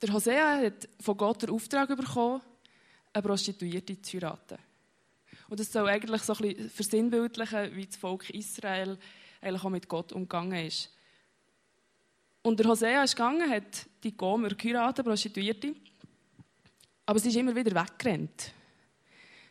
Der 0.00 0.12
Hosea 0.12 0.60
hat 0.60 0.88
von 1.00 1.16
Gott 1.16 1.42
den 1.42 1.50
Auftrag 1.50 1.88
bekommen, 1.88 2.40
eine 3.12 3.22
Prostituierte 3.22 4.00
zu 4.00 4.16
heiraten. 4.16 4.58
Und 5.48 5.58
das 5.58 5.72
soll 5.72 5.88
eigentlich 5.88 6.22
so 6.22 6.34
ein 6.34 6.42
bisschen 6.42 6.70
versinnbildlichen, 6.70 7.74
wie 7.74 7.86
das 7.86 7.96
Volk 7.96 8.28
Israel 8.30 8.98
eigentlich 9.40 9.64
auch 9.64 9.70
mit 9.70 9.88
Gott 9.88 10.12
umgegangen 10.12 10.66
ist. 10.66 10.92
Und 12.48 12.58
der 12.58 12.68
Hosea 12.68 13.04
ist 13.04 13.14
gegangen, 13.14 13.50
hat 13.50 13.86
die 14.02 14.16
Gomer 14.16 14.48
geheiratet, 14.48 15.04
Prostituierte. 15.04 15.74
Aber 17.04 17.18
sie 17.18 17.28
ist 17.28 17.36
immer 17.36 17.54
wieder 17.54 17.72
weggerannt. 17.72 18.54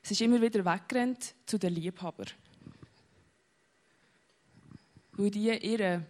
Sie 0.01 0.15
ist 0.15 0.21
immer 0.21 0.41
wieder 0.41 0.65
weggerannt 0.65 1.35
zu 1.45 1.59
den 1.59 1.75
Liebhabern. 1.75 2.31
Weil 5.11 5.29
die 5.29 5.47
ihre 5.47 6.07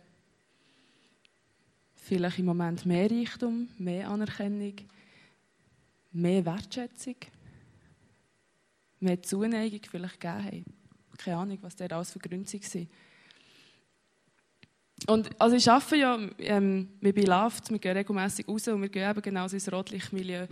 vielleicht 1.94 2.40
im 2.40 2.46
Moment 2.46 2.86
mehr 2.86 3.12
Reichtum, 3.12 3.68
mehr 3.78 4.08
Anerkennung, 4.08 4.76
mehr 6.14 6.46
Wertschätzung, 6.46 7.18
mehr 9.02 9.22
Zuneigung 9.22 9.82
vielleicht 9.92 10.22
gegeben 10.22 10.46
haben. 10.46 10.66
Keine 11.18 11.38
Ahnung, 11.38 11.58
was 11.64 11.76
der 11.76 11.92
alles 11.92 12.12
für 12.12 12.20
Gründe 12.20 12.50
waren. 12.50 12.90
Und 15.08 15.30
also 15.40 15.56
ich 15.56 15.70
arbeite 15.72 15.96
ja 15.96 16.20
ähm, 16.40 16.90
mit 17.00 17.16
Beloved, 17.16 17.72
wir 17.72 17.80
gehen 17.80 17.96
regelmäßig 17.96 18.46
raus 18.46 18.68
und 18.68 18.82
wir 18.82 18.90
gehen 18.90 19.10
eben 19.10 19.22
genau 19.22 19.48
ins 19.48 19.72
Rotlichtmilieu 19.72 20.48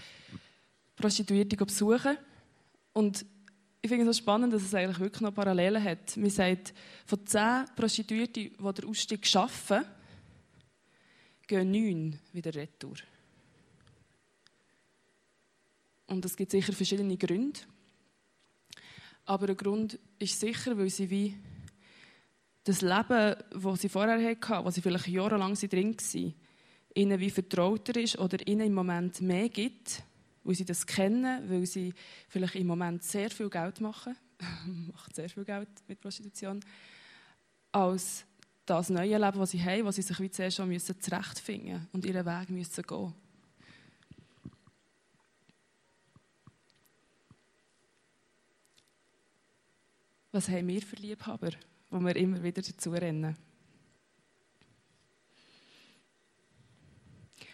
Prostituierte 0.96 1.58
besuchen. 1.58 2.18
Und 2.94 3.26
ich 3.82 3.90
finde 3.90 4.10
es 4.10 4.16
so 4.16 4.24
spannend, 4.24 4.54
dass 4.54 4.64
es 4.64 4.74
eigentlich 4.74 5.00
wirklich 5.00 5.22
noch 5.22 5.34
Parallelen 5.36 5.84
hat. 5.84 6.16
Man 6.16 6.30
sagt, 6.30 6.74
von 7.06 7.28
zehn 7.28 7.66
Prostituierten, 7.76 8.52
die 8.58 8.74
den 8.74 8.86
Ausstieg 8.86 9.28
schaffen, 9.28 9.84
gehen 11.46 11.72
neun 11.72 12.20
wieder 12.32 12.56
retour. 12.56 12.96
Und 16.08 16.24
es 16.24 16.36
gibt 16.38 16.52
sicher 16.52 16.72
verschiedene 16.72 17.18
Gründe. 17.18 17.60
Aber 19.26 19.50
ein 19.50 19.58
Grund 19.58 20.00
ist 20.18 20.40
sicher, 20.40 20.78
weil 20.78 20.90
sie 20.90 21.10
wie 21.10 21.36
das 22.66 22.82
Leben, 22.82 23.36
das 23.52 23.82
sie 23.82 23.90
vorher 23.90 24.20
hatten, 24.20 24.66
wo 24.66 24.72
sie 24.72 24.82
vielleicht 24.82 25.08
jahrelang 25.08 25.54
drin 25.54 25.96
waren, 25.96 26.34
ihnen 26.96 27.20
wie 27.20 27.30
vertrauter 27.30 27.96
ist 28.00 28.18
oder 28.18 28.46
ihnen 28.48 28.68
im 28.68 28.74
Moment 28.74 29.22
mehr 29.22 29.50
gibt, 29.50 30.02
weil 30.44 30.56
sie 30.56 30.66
das 30.66 30.86
kennen, 30.86 31.48
weil 31.48 31.66
sie 31.68 31.94
vielleicht 32.28 32.56
im 32.56 32.68
Moment 32.68 33.04
sehr 33.04 33.30
viel 33.30 33.52
Geld 33.52 33.82
machen, 33.82 34.18
macht 34.92 35.16
sehr 35.16 35.30
viel 35.30 35.46
Geld 35.46 35.70
mit 35.88 36.02
Prostitution, 36.02 36.60
als 37.72 38.26
das 38.66 38.90
neue 38.90 39.18
Leben, 39.18 39.40
das 39.40 39.52
sie 39.52 39.64
haben, 39.64 39.86
wo 39.86 39.92
sie 39.92 40.02
sich 40.02 40.20
wie 40.20 40.32
zuerst 40.32 40.58
schon 40.58 40.68
müssen 40.68 41.00
zurechtfinden 41.00 41.88
und 41.94 42.04
ihren 42.04 42.26
Weg 42.26 42.50
müssen 42.50 42.82
gehen. 42.82 43.14
Was 50.32 50.50
haben 50.50 50.68
wir 50.68 50.82
für 50.82 50.96
Liebhaber? 50.96 51.52
Wo 51.96 52.02
wir 52.02 52.16
immer 52.18 52.44
wieder 52.44 52.62
dazu 52.62 52.92
rennen. 52.92 53.38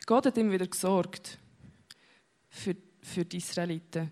Gott 0.08 0.26
hat 0.26 0.38
immer 0.40 0.54
wieder 0.54 0.66
gesorgt 0.66 1.38
für, 2.50 2.76
für 3.04 3.24
die 3.24 3.38
Israeliten. 3.38 4.12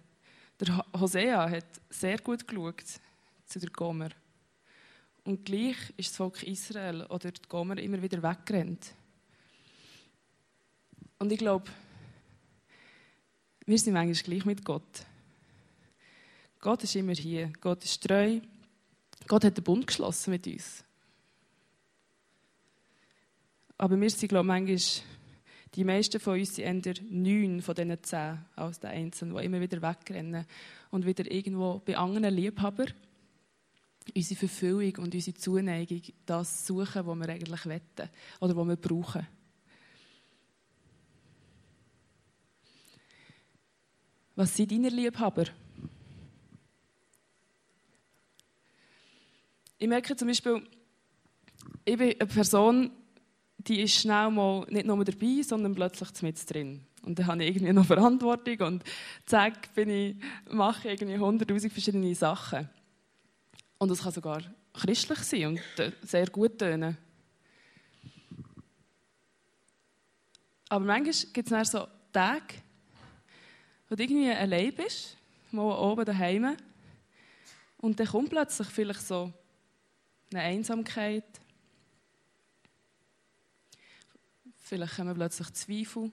Der 0.59 0.85
Hosea 0.93 1.49
hat 1.49 1.65
sehr 1.89 2.19
gut 2.19 2.47
geschaut 2.47 2.83
zu 3.47 3.59
der 3.59 3.71
Gomer. 3.71 4.09
Und 5.23 5.45
gleich 5.45 5.77
ist 5.97 6.11
das 6.11 6.17
Volk 6.17 6.43
Israel 6.43 7.07
oder 7.07 7.31
die 7.31 7.41
Gomer 7.49 7.79
immer 7.79 7.99
wieder 7.99 8.21
weggerannt. 8.21 8.93
Und 11.17 11.31
ich 11.31 11.39
glaube, 11.39 11.71
wir 13.65 13.79
sind 13.79 13.93
manchmal 13.93 14.23
gleich 14.23 14.45
mit 14.45 14.63
Gott. 14.63 15.05
Gott 16.59 16.83
ist 16.83 16.95
immer 16.95 17.13
hier. 17.13 17.51
Gott 17.59 17.83
ist 17.83 18.03
treu. 18.03 18.39
Gott 19.29 19.45
hat 19.45 19.55
den 19.55 19.63
Bund 19.63 19.85
geschlossen 19.85 20.31
mit 20.31 20.47
uns. 20.47 20.83
Aber 23.77 24.01
wir 24.01 24.09
sind, 24.09 24.27
glaube 24.27 24.43
ich, 24.43 24.47
manchmal, 24.47 25.05
die 25.75 25.83
meisten 25.83 26.19
von 26.19 26.39
uns 26.39 26.55
sind 26.55 26.87
eher 26.87 26.95
neun 27.11 27.61
von 27.61 27.75
diesen 27.75 28.03
zehn 28.03 28.39
als 28.55 28.79
der 28.79 28.89
Einzelnen, 28.89 29.37
die 29.37 29.45
immer 29.45 29.61
wieder 29.61 29.83
wegrennen 29.83 30.45
und 30.89 31.05
wieder 31.05 31.31
irgendwo 31.31 31.79
bei 31.85 31.95
anderen 31.95 32.33
Liebhabern 32.33 32.91
unsere 34.15 34.39
Verfüllung 34.39 34.95
und 34.97 35.13
unsere 35.13 35.37
Zuneigung 35.37 36.01
das 36.25 36.65
suchen, 36.65 37.05
was 37.05 37.19
wir 37.19 37.29
eigentlich 37.29 37.65
wetten 37.67 38.09
oder 38.39 38.57
was 38.57 38.67
wir 38.67 38.75
brauchen. 38.77 39.27
Was 44.35 44.55
sind 44.55 44.71
deine 44.71 44.89
Liebhaber? 44.89 45.45
Merke 49.89 50.15
zum 50.15 50.27
Beispiel, 50.27 50.61
ich 51.83 51.97
bin 51.97 52.15
eine 52.19 52.27
Person, 52.27 52.91
die 53.57 53.81
ist 53.81 53.95
schnell 53.95 54.29
mal 54.31 54.65
nicht 54.69 54.85
nur 54.85 55.03
dabei, 55.03 55.41
sondern 55.41 55.75
plötzlich 55.75 56.21
mit 56.21 56.49
drin. 56.49 56.85
Und 57.01 57.17
dann 57.17 57.27
habe 57.27 57.43
ich 57.43 57.55
irgendwie 57.55 57.73
noch 57.73 57.85
Verantwortung 57.85 58.59
und 58.67 58.83
zack, 59.25 59.73
bin 59.73 59.89
ich, 59.89 60.15
mache 60.49 60.89
irgendwie 60.89 61.17
hunderttausend 61.17 61.73
verschiedene 61.73 62.13
Sachen. 62.15 62.69
Und 63.77 63.89
das 63.89 64.03
kann 64.03 64.11
sogar 64.11 64.41
christlich 64.73 65.19
sein 65.19 65.47
und 65.47 65.61
sehr 66.03 66.27
gut 66.27 66.57
tönen. 66.57 66.97
Aber 70.69 70.85
manchmal 70.85 71.33
gibt 71.33 71.47
es 71.47 71.51
dann 71.51 71.65
so 71.65 71.87
Tage, 72.11 72.55
wo 73.87 73.95
du 73.95 74.03
irgendwie 74.03 74.31
allein 74.31 74.73
bist, 74.73 75.17
mal 75.51 75.77
oben 75.79 76.05
daheim, 76.05 76.55
und 77.81 77.97
dann 77.99 78.07
kommt 78.07 78.29
plötzlich 78.29 78.67
vielleicht 78.67 79.01
so 79.01 79.31
eine 80.31 80.41
Einsamkeit. 80.43 81.23
Vielleicht 84.57 84.95
kommen 84.95 85.15
plötzlich 85.15 85.51
Zweifel. 85.53 86.11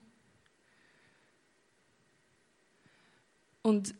Und 3.61 3.93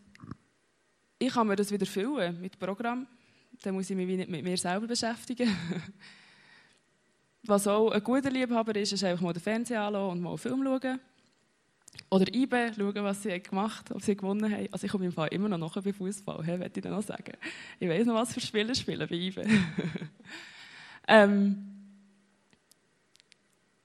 ich 1.19 1.33
kann 1.33 1.47
mir 1.47 1.55
das 1.55 1.71
wieder 1.71 1.85
füllen 1.85 2.39
mit 2.39 2.57
Programm, 2.57 3.07
dann 3.63 3.73
muss 3.73 3.89
ich 3.89 3.95
mich 3.95 4.07
nicht 4.07 4.29
mit 4.29 4.43
mir 4.43 4.57
selber 4.57 4.87
beschäftigen. 4.87 5.49
Was 7.43 7.67
auch 7.67 7.91
ein 7.91 8.03
guter 8.03 8.29
Liebhaber 8.29 8.75
ist, 8.75 8.93
ist 8.93 9.03
einfach 9.03 9.21
mal 9.21 9.33
den 9.33 9.41
Fernseher 9.41 9.81
anschauen 9.81 10.11
und 10.11 10.21
mal 10.21 10.29
einen 10.29 10.37
Film 10.37 10.63
schauen. 10.63 10.99
Oder 12.09 12.33
IBE, 12.33 12.71
schauen, 12.75 13.03
was 13.03 13.23
sie 13.23 13.39
gemacht 13.41 13.89
haben, 13.89 13.97
ob 13.97 14.01
sie 14.01 14.15
gewonnen 14.15 14.51
haben. 14.51 14.67
Also 14.71 14.85
ich 14.85 14.91
komme 14.91 15.05
im 15.05 15.11
Fall 15.11 15.27
immer 15.29 15.49
noch 15.49 15.57
nachher 15.57 15.81
bei 15.81 15.91
Fußball, 15.91 16.43
hey, 16.45 16.69
ich 16.73 16.83
noch 16.83 17.01
sagen. 17.01 17.33
Ich 17.79 17.89
weiß 17.89 18.05
noch, 18.05 18.15
was 18.15 18.33
für 18.33 18.39
Spiele 18.39 18.73
spielen 18.75 19.07
bei 19.07 19.15
IBE. 19.15 19.45
ähm, 21.07 21.77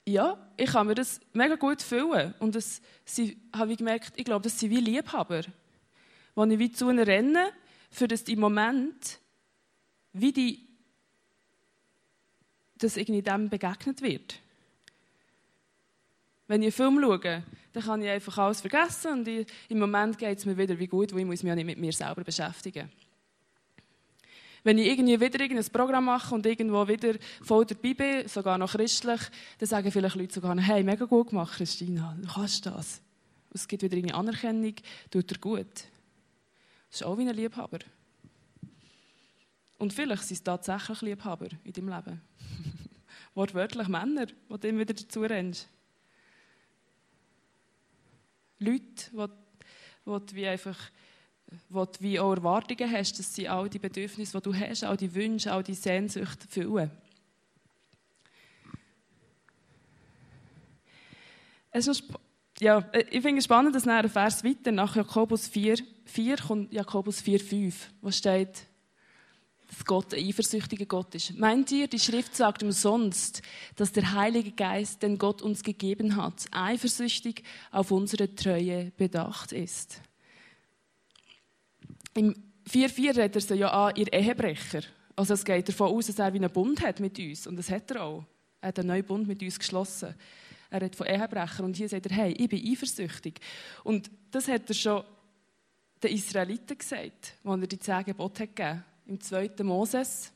ja, 0.05 0.37
ich 0.57 0.71
kann 0.71 0.87
mir 0.87 0.95
das 0.95 1.21
mega 1.33 1.55
gut 1.55 1.81
fühlen. 1.81 2.33
Und 2.39 2.55
das 2.55 2.81
habe 3.55 3.71
ich 3.71 3.77
gemerkt, 3.77 4.13
ich 4.15 4.25
glaube, 4.25 4.43
das 4.43 4.59
sind 4.59 4.69
wie 4.69 4.79
Liebhaber, 4.79 5.41
wo 6.35 6.45
ich 6.45 6.59
wie 6.59 6.71
zu 6.71 6.89
ihnen 6.89 7.03
renne, 7.03 7.51
für 7.89 8.07
das 8.07 8.23
im 8.23 8.39
Moment 8.39 9.19
wie 10.13 10.31
die, 10.31 10.67
das 12.77 12.97
irgendwie 12.97 13.21
dem 13.21 13.49
begegnet 13.49 14.01
wird. 14.01 14.39
Wenn 16.47 16.61
ich 16.61 16.67
einen 16.67 16.71
Film 16.71 17.01
schaue, 17.01 17.43
dann 17.73 17.83
kann 17.83 18.01
ich 18.01 18.09
einfach 18.09 18.37
alles 18.37 18.61
vergessen 18.61 19.13
und 19.13 19.27
ich, 19.27 19.47
im 19.69 19.79
Moment 19.79 20.17
geht 20.17 20.37
es 20.37 20.45
mir 20.45 20.57
wieder 20.57 20.77
wie 20.77 20.87
gut, 20.87 21.13
weil 21.13 21.21
ich 21.21 21.25
muss 21.25 21.43
mich 21.43 21.49
ja 21.49 21.55
nicht 21.55 21.65
mit 21.65 21.77
mir 21.77 21.93
selber 21.93 22.23
beschäftigen 22.23 22.89
wenn 24.63 24.77
ich 24.77 24.87
irgendwie 24.87 25.19
wieder 25.19 25.39
irgendein 25.39 25.71
Programm 25.71 26.05
mache 26.05 26.33
und 26.33 26.45
irgendwo 26.45 26.87
wieder 26.87 27.15
voll 27.41 27.65
dabei 27.65 27.93
bin, 27.93 28.27
sogar 28.27 28.57
noch 28.57 28.71
christlich, 28.71 29.21
dann 29.57 29.69
sagen 29.69 29.91
vielleicht 29.91 30.15
Leute 30.15 30.33
sogar, 30.33 30.57
hey, 30.59 30.83
mega 30.83 31.05
gut 31.05 31.29
gemacht, 31.29 31.57
Christina, 31.57 32.17
du 32.19 32.27
kannst 32.27 32.65
das. 32.65 33.01
Es 33.53 33.67
gibt 33.67 33.83
wieder 33.83 33.97
eine 33.97 34.15
Anerkennung, 34.15 34.73
tut 35.11 35.29
dir 35.29 35.37
gut. 35.37 35.73
Das 36.89 37.01
ist 37.01 37.03
auch 37.03 37.17
wie 37.17 37.27
ein 37.27 37.35
Liebhaber. 37.35 37.79
Und 39.77 39.93
vielleicht 39.93 40.23
sind 40.23 40.37
es 40.37 40.43
tatsächlich 40.43 41.01
Liebhaber 41.01 41.49
in 41.63 41.73
deinem 41.73 41.89
Leben. 41.89 42.21
Wortwörtlich 43.35 43.87
Männer, 43.87 44.27
die 44.27 44.59
du 44.59 44.67
immer 44.67 44.79
wieder 44.79 44.93
dazu 44.93 45.21
rennst. 45.21 45.67
Leute, 48.59 49.11
wo 50.09 50.15
du 50.15 50.35
wie 50.35 52.19
auch 52.19 52.35
Erwartungen 52.35 52.91
hast, 52.91 53.19
dass 53.19 53.33
sie 53.33 53.47
all 53.47 53.69
die 53.69 53.79
Bedürfnisse, 53.79 54.37
die 54.37 54.43
du 54.43 54.53
hast, 54.55 54.83
all 54.83 54.97
die 54.97 55.13
Wünsche, 55.13 55.51
all 55.51 55.63
die 55.63 55.75
Sehnsüchte 55.75 56.47
füllen. 56.47 56.91
Es 61.71 61.87
ist 61.87 62.03
ja, 62.59 62.87
ich 63.09 63.21
finde 63.21 63.39
es 63.39 63.45
spannend, 63.45 63.75
dass 63.75 63.85
nach 63.85 64.07
Vers 64.09 64.43
weiter, 64.43 64.71
nach 64.71 64.95
Jakobus 64.95 65.47
4, 65.47 65.77
4 66.05 66.37
kommt 66.37 66.71
Jakobus 66.71 67.19
4, 67.21 67.39
5, 67.39 67.89
wo 68.01 68.11
steht, 68.11 68.67
dass 69.73 69.85
Gott 69.85 70.13
ein 70.13 70.25
eifersüchtiger 70.25 70.85
Gott 70.85 71.15
ist. 71.15 71.37
Meint 71.37 71.71
ihr, 71.71 71.87
die 71.87 71.99
Schrift 71.99 72.35
sagt 72.35 72.63
umsonst, 72.63 73.41
dass 73.75 73.91
der 73.91 74.13
Heilige 74.13 74.51
Geist, 74.51 75.01
den 75.01 75.17
Gott 75.17 75.41
uns 75.41 75.63
gegeben 75.63 76.15
hat, 76.15 76.45
eifersüchtig 76.51 77.43
auf 77.71 77.91
unsere 77.91 78.33
Treue 78.35 78.91
bedacht 78.97 79.51
ist? 79.51 80.01
Im 82.13 82.35
4,4 82.69 83.17
redet 83.17 83.35
er 83.35 83.41
sie 83.41 83.55
ja 83.55 83.69
an, 83.69 83.95
ihr 83.95 84.11
Ehebrecher. 84.13 84.83
Also 85.15 85.33
es 85.33 85.43
geht 85.43 85.67
davon 85.67 85.91
aus, 85.91 86.07
dass 86.07 86.19
er 86.19 86.33
wie 86.33 86.37
einen 86.37 86.51
Bund 86.51 86.81
hat 86.81 86.99
mit 86.99 87.17
uns. 87.19 87.47
Und 87.47 87.55
das 87.55 87.69
hat 87.69 87.89
er 87.91 88.03
auch. 88.03 88.25
Er 88.61 88.69
hat 88.69 88.79
einen 88.79 88.89
neuen 88.89 89.03
Bund 89.03 89.27
mit 89.27 89.41
uns 89.41 89.59
geschlossen. 89.59 90.15
Er 90.69 90.81
redet 90.81 90.95
von 90.95 91.07
Ehebrechern. 91.07 91.65
Und 91.65 91.75
hier 91.75 91.89
sagt 91.89 92.05
er, 92.05 92.15
hey, 92.15 92.31
ich 92.31 92.47
bin 92.47 92.63
eifersüchtig. 92.65 93.39
Und 93.83 94.09
das 94.31 94.47
hat 94.47 94.69
er 94.69 94.75
schon 94.75 95.03
den 96.01 96.11
Israeliten 96.15 96.77
gesagt, 96.77 97.33
als 97.43 97.61
er 97.61 97.67
die 97.67 97.79
zehn 97.79 98.03
Gebote 98.05 98.47
gegeben 98.47 98.69
hat. 98.79 98.92
Im 99.05 99.19
2. 99.19 99.51
Moses 99.63 100.31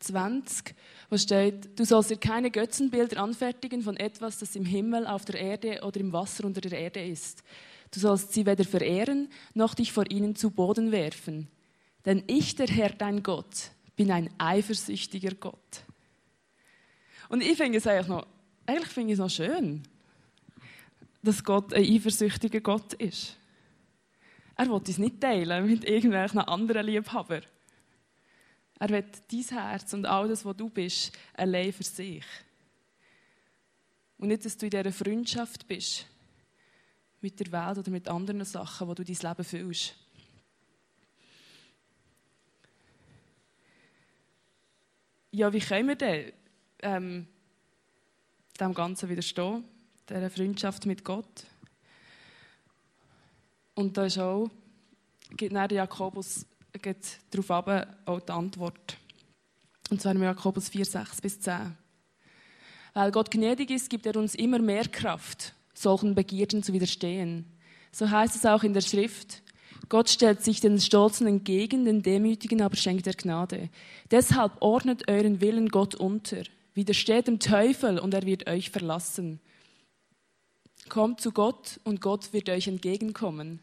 20, 0.00 0.74
wo 1.10 1.16
steht, 1.16 1.78
du 1.78 1.84
sollst 1.84 2.10
dir 2.10 2.16
keine 2.16 2.50
Götzenbilder 2.50 3.22
anfertigen 3.22 3.82
von 3.82 3.96
etwas, 3.96 4.38
das 4.38 4.56
im 4.56 4.64
Himmel, 4.64 5.06
auf 5.06 5.24
der 5.24 5.40
Erde 5.40 5.80
oder 5.82 6.00
im 6.00 6.12
Wasser 6.12 6.44
unter 6.44 6.60
der 6.60 6.78
Erde 6.78 7.04
ist. 7.04 7.42
Du 7.92 8.00
sollst 8.00 8.32
sie 8.32 8.46
weder 8.46 8.64
verehren, 8.64 9.28
noch 9.54 9.74
dich 9.74 9.92
vor 9.92 10.10
ihnen 10.10 10.34
zu 10.34 10.50
Boden 10.50 10.90
werfen. 10.92 11.48
Denn 12.04 12.24
ich, 12.26 12.56
der 12.56 12.66
Herr, 12.66 12.90
dein 12.90 13.22
Gott, 13.22 13.70
bin 13.94 14.10
ein 14.10 14.30
eifersüchtiger 14.38 15.34
Gott. 15.34 15.84
Und 17.28 17.42
ich 17.42 17.56
finde 17.56 17.78
es 17.78 17.86
eigentlich 17.86 18.08
noch, 18.08 18.26
eigentlich 18.66 18.88
finde 18.88 19.12
ich 19.12 19.18
es 19.18 19.22
noch 19.22 19.30
schön, 19.30 19.82
dass 21.22 21.44
Gott 21.44 21.72
ein 21.72 21.84
eifersüchtiger 21.84 22.60
Gott 22.60 22.94
ist. 22.94 23.36
Er 24.62 24.68
will 24.68 24.74
uns 24.74 24.96
nicht 24.96 25.20
teilen 25.20 25.66
mit 25.66 25.84
irgendwelchen 25.84 26.38
anderen 26.38 26.86
Liebhabern. 26.86 27.42
Er 28.78 28.88
will 28.90 29.04
dein 29.28 29.58
Herz 29.58 29.92
und 29.92 30.06
all 30.06 30.28
das, 30.28 30.44
was 30.44 30.56
du 30.56 30.70
bist, 30.70 31.18
allein 31.34 31.72
für 31.72 31.82
sich. 31.82 32.24
Und 34.18 34.28
nicht, 34.28 34.44
dass 34.44 34.56
du 34.56 34.66
in 34.66 34.70
dieser 34.70 34.92
Freundschaft 34.92 35.66
bist, 35.66 36.06
mit 37.20 37.40
der 37.40 37.50
Welt 37.50 37.78
oder 37.78 37.90
mit 37.90 38.06
anderen 38.06 38.44
Sachen, 38.44 38.86
wo 38.86 38.94
du 38.94 39.02
dein 39.02 39.16
Leben 39.16 39.44
fühlst. 39.44 39.96
Ja, 45.32 45.52
wie 45.52 45.58
können 45.58 45.88
wir 45.88 45.96
denn 45.96 46.32
ähm, 46.82 47.26
dem 48.60 48.74
Ganzen 48.74 49.08
widerstehen, 49.08 49.64
dieser 50.08 50.30
Freundschaft 50.30 50.86
mit 50.86 51.02
Gott? 51.02 51.46
Und 53.74 53.96
da 53.96 54.06
ist 54.06 54.18
auch, 54.18 54.50
gibt 55.36 55.52
der 55.52 55.72
Jakobus 55.72 56.46
geht 56.80 57.18
darauf 57.30 57.50
ab, 57.50 57.96
auch 58.06 58.20
die 58.20 58.32
Antwort. 58.32 58.96
Und 59.90 60.00
zwar 60.00 60.14
in 60.14 60.22
Jakobus 60.22 60.68
4, 60.68 60.84
6 60.84 61.20
bis 61.20 61.40
10. 61.40 61.76
Weil 62.94 63.10
Gott 63.10 63.30
gnädig 63.30 63.70
ist, 63.70 63.90
gibt 63.90 64.06
er 64.06 64.16
uns 64.16 64.34
immer 64.34 64.58
mehr 64.58 64.88
Kraft 64.88 65.54
solchen 65.74 66.14
Begierden 66.14 66.62
zu 66.62 66.72
widerstehen. 66.72 67.44
So 67.90 68.10
heißt 68.10 68.36
es 68.36 68.46
auch 68.46 68.62
in 68.62 68.72
der 68.72 68.80
Schrift. 68.80 69.42
Gott 69.88 70.08
stellt 70.08 70.42
sich 70.42 70.60
den 70.60 70.80
Stolzen 70.80 71.26
entgegen, 71.26 71.84
den 71.84 72.02
Demütigen 72.02 72.62
aber 72.62 72.76
schenkt 72.76 73.06
er 73.06 73.14
Gnade. 73.14 73.68
Deshalb 74.10 74.52
ordnet 74.60 75.10
euren 75.10 75.40
Willen 75.40 75.68
Gott 75.68 75.94
unter. 75.94 76.42
Widersteht 76.74 77.26
dem 77.26 77.40
Teufel 77.40 77.98
und 77.98 78.14
er 78.14 78.24
wird 78.24 78.48
euch 78.48 78.70
verlassen. 78.70 79.40
Kommt 80.92 81.22
zu 81.22 81.32
Gott 81.32 81.80
und 81.84 82.02
Gott 82.02 82.34
wird 82.34 82.50
euch 82.50 82.68
entgegenkommen. 82.68 83.60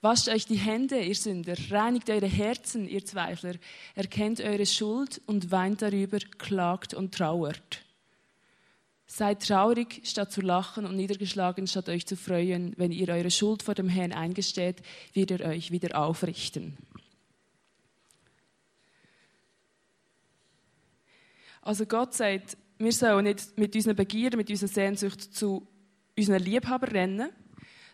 Wascht 0.00 0.28
euch 0.28 0.44
die 0.44 0.56
Hände, 0.56 0.98
ihr 0.98 1.14
Sünder, 1.14 1.54
reinigt 1.70 2.10
eure 2.10 2.26
Herzen, 2.26 2.88
ihr 2.88 3.04
Zweifler, 3.04 3.54
erkennt 3.94 4.40
eure 4.40 4.66
Schuld 4.66 5.22
und 5.26 5.52
weint 5.52 5.82
darüber, 5.82 6.18
klagt 6.18 6.92
und 6.92 7.14
trauert. 7.14 7.84
Seid 9.06 9.46
traurig, 9.46 10.00
statt 10.02 10.32
zu 10.32 10.40
lachen 10.40 10.84
und 10.84 10.96
niedergeschlagen, 10.96 11.68
statt 11.68 11.88
euch 11.88 12.06
zu 12.06 12.16
freuen. 12.16 12.74
Wenn 12.76 12.90
ihr 12.90 13.08
eure 13.08 13.30
Schuld 13.30 13.62
vor 13.62 13.76
dem 13.76 13.88
Herrn 13.88 14.10
eingesteht, 14.10 14.82
wird 15.12 15.30
er 15.30 15.48
euch 15.48 15.70
wieder 15.70 15.96
aufrichten. 15.96 16.76
Also 21.62 21.86
Gott 21.86 22.14
sagt, 22.14 22.56
wir 22.78 22.92
sollen 22.92 23.26
nicht 23.26 23.56
mit 23.56 23.76
unseren 23.76 23.94
Begierden, 23.94 24.38
mit 24.38 24.50
unserer 24.50 24.68
Sehnsucht 24.68 25.20
zu 25.22 25.68
unseren 26.16 26.42
Liebhabern 26.42 26.90
rennen, 26.90 27.30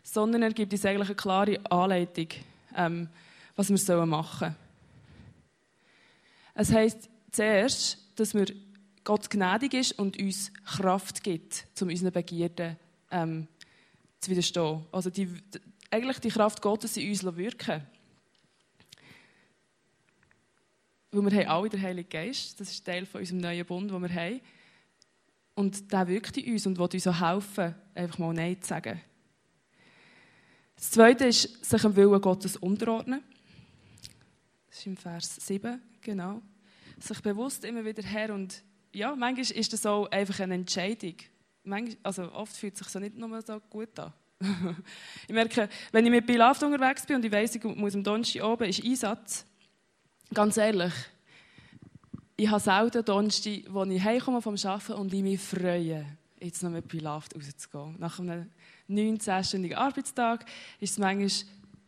sondern 0.03 0.43
er 0.43 0.53
gibt 0.53 0.73
uns 0.73 0.85
eigentlich 0.85 1.09
eine 1.09 1.17
klare 1.17 1.61
Anleitung, 1.71 2.29
ähm, 2.77 3.09
was 3.57 3.71
wir 3.71 4.07
machen 4.07 4.39
sollen. 4.39 4.57
Es 6.55 6.73
heisst 6.73 7.09
zuerst, 7.31 7.99
dass 8.17 8.35
wir 8.35 8.47
Gott 9.05 9.31
gnädig 9.31 9.75
ist 9.75 9.99
und 9.99 10.19
uns 10.19 10.53
Kraft 10.65 11.23
gibt, 11.23 11.67
um 11.81 11.89
unseren 11.89 12.13
Begierden 12.13 12.77
ähm, 13.11 13.49
zu 14.21 14.31
widerstehen. 14.31 14.85
Also 14.93 15.11
die, 15.11 15.29
eigentlich 15.91 16.19
die 16.19 16.29
Kraft 16.29 16.61
Gottes 16.61 16.97
in 16.97 17.09
uns 17.09 17.25
wirken 17.25 17.83
Weil 21.13 21.31
wir 21.31 21.41
haben 21.41 21.49
alle 21.49 21.69
den 21.69 21.83
Heiligen 21.83 22.09
Geist, 22.09 22.61
das 22.61 22.71
ist 22.71 22.85
Teil 22.85 23.07
von 23.07 23.21
unserem 23.21 23.41
neuen 23.41 23.67
Bund, 23.67 23.91
den 23.91 24.03
wir 24.03 24.15
haben. 24.15 24.41
Und 25.61 25.93
der 25.93 26.09
wirkt 26.09 26.39
in 26.39 26.55
uns 26.55 26.67
und 26.67 26.79
will 26.79 26.89
uns 26.91 27.07
auch 27.07 27.21
helfen, 27.21 27.75
einfach 27.95 28.17
mal 28.17 28.33
Nein 28.33 28.63
zu 28.63 28.69
sagen. 28.69 28.99
Das 30.75 30.93
Zweite 30.93 31.27
ist, 31.27 31.63
sich 31.63 31.83
dem 31.83 31.95
Willen 31.97 32.19
Gottes 32.23 32.57
unterordnen. 32.57 33.23
Das 34.71 34.79
ist 34.79 34.87
im 34.87 34.97
Vers 34.97 35.37
7, 35.37 35.79
genau. 36.01 36.41
Sich 36.99 37.21
bewusst 37.21 37.67
immer 37.67 37.85
wieder 37.85 38.03
her 38.03 38.33
und 38.33 38.63
ja, 38.95 39.15
manchmal 39.15 39.55
ist 39.55 39.71
das 39.75 39.85
auch 39.85 40.07
einfach 40.07 40.41
eine 40.41 40.55
Entscheidung. 40.55 41.17
Manchmal, 41.65 41.99
also 42.05 42.33
oft 42.33 42.57
fühlt 42.57 42.73
es 42.73 42.79
sich 42.79 42.89
so 42.89 42.99
nicht 42.99 43.19
nur 43.19 43.43
so 43.43 43.61
gut 43.69 43.99
an. 43.99 44.15
ich 45.29 45.35
merke, 45.35 45.69
wenn 45.93 46.07
ich 46.07 46.11
mit 46.11 46.25
Bilaft 46.25 46.63
unterwegs 46.63 47.05
bin 47.05 47.17
und 47.17 47.25
ich 47.27 47.33
weiss, 47.33 47.55
ich 47.55 47.63
muss 47.63 47.95
am 47.95 48.03
Donnerstag 48.03 48.43
oben 48.45 48.65
ist 48.65 48.83
Einsatz, 48.83 49.45
ganz 50.33 50.57
ehrlich, 50.57 50.95
ich 52.41 52.49
habe 52.49 52.61
selten 52.61 53.05
Donnerstag, 53.05 53.65
wo 53.69 53.85
ich 53.85 54.03
heimkomme 54.03 54.41
vom 54.41 54.55
Arbeiten 54.65 54.93
und 54.95 55.13
ich 55.13 55.23
mich 55.23 55.39
freue, 55.39 56.07
jetzt 56.41 56.63
noch 56.63 56.71
mit 56.71 56.89
Bilaft 56.89 57.35
rauszugehen. 57.37 57.97
Nach 57.99 58.19
einem 58.19 58.51
19-stündigen 58.89 59.75
Arbeitstag 59.75 60.47
ist 60.81 60.93
es 60.93 60.99
manchmal 60.99 61.29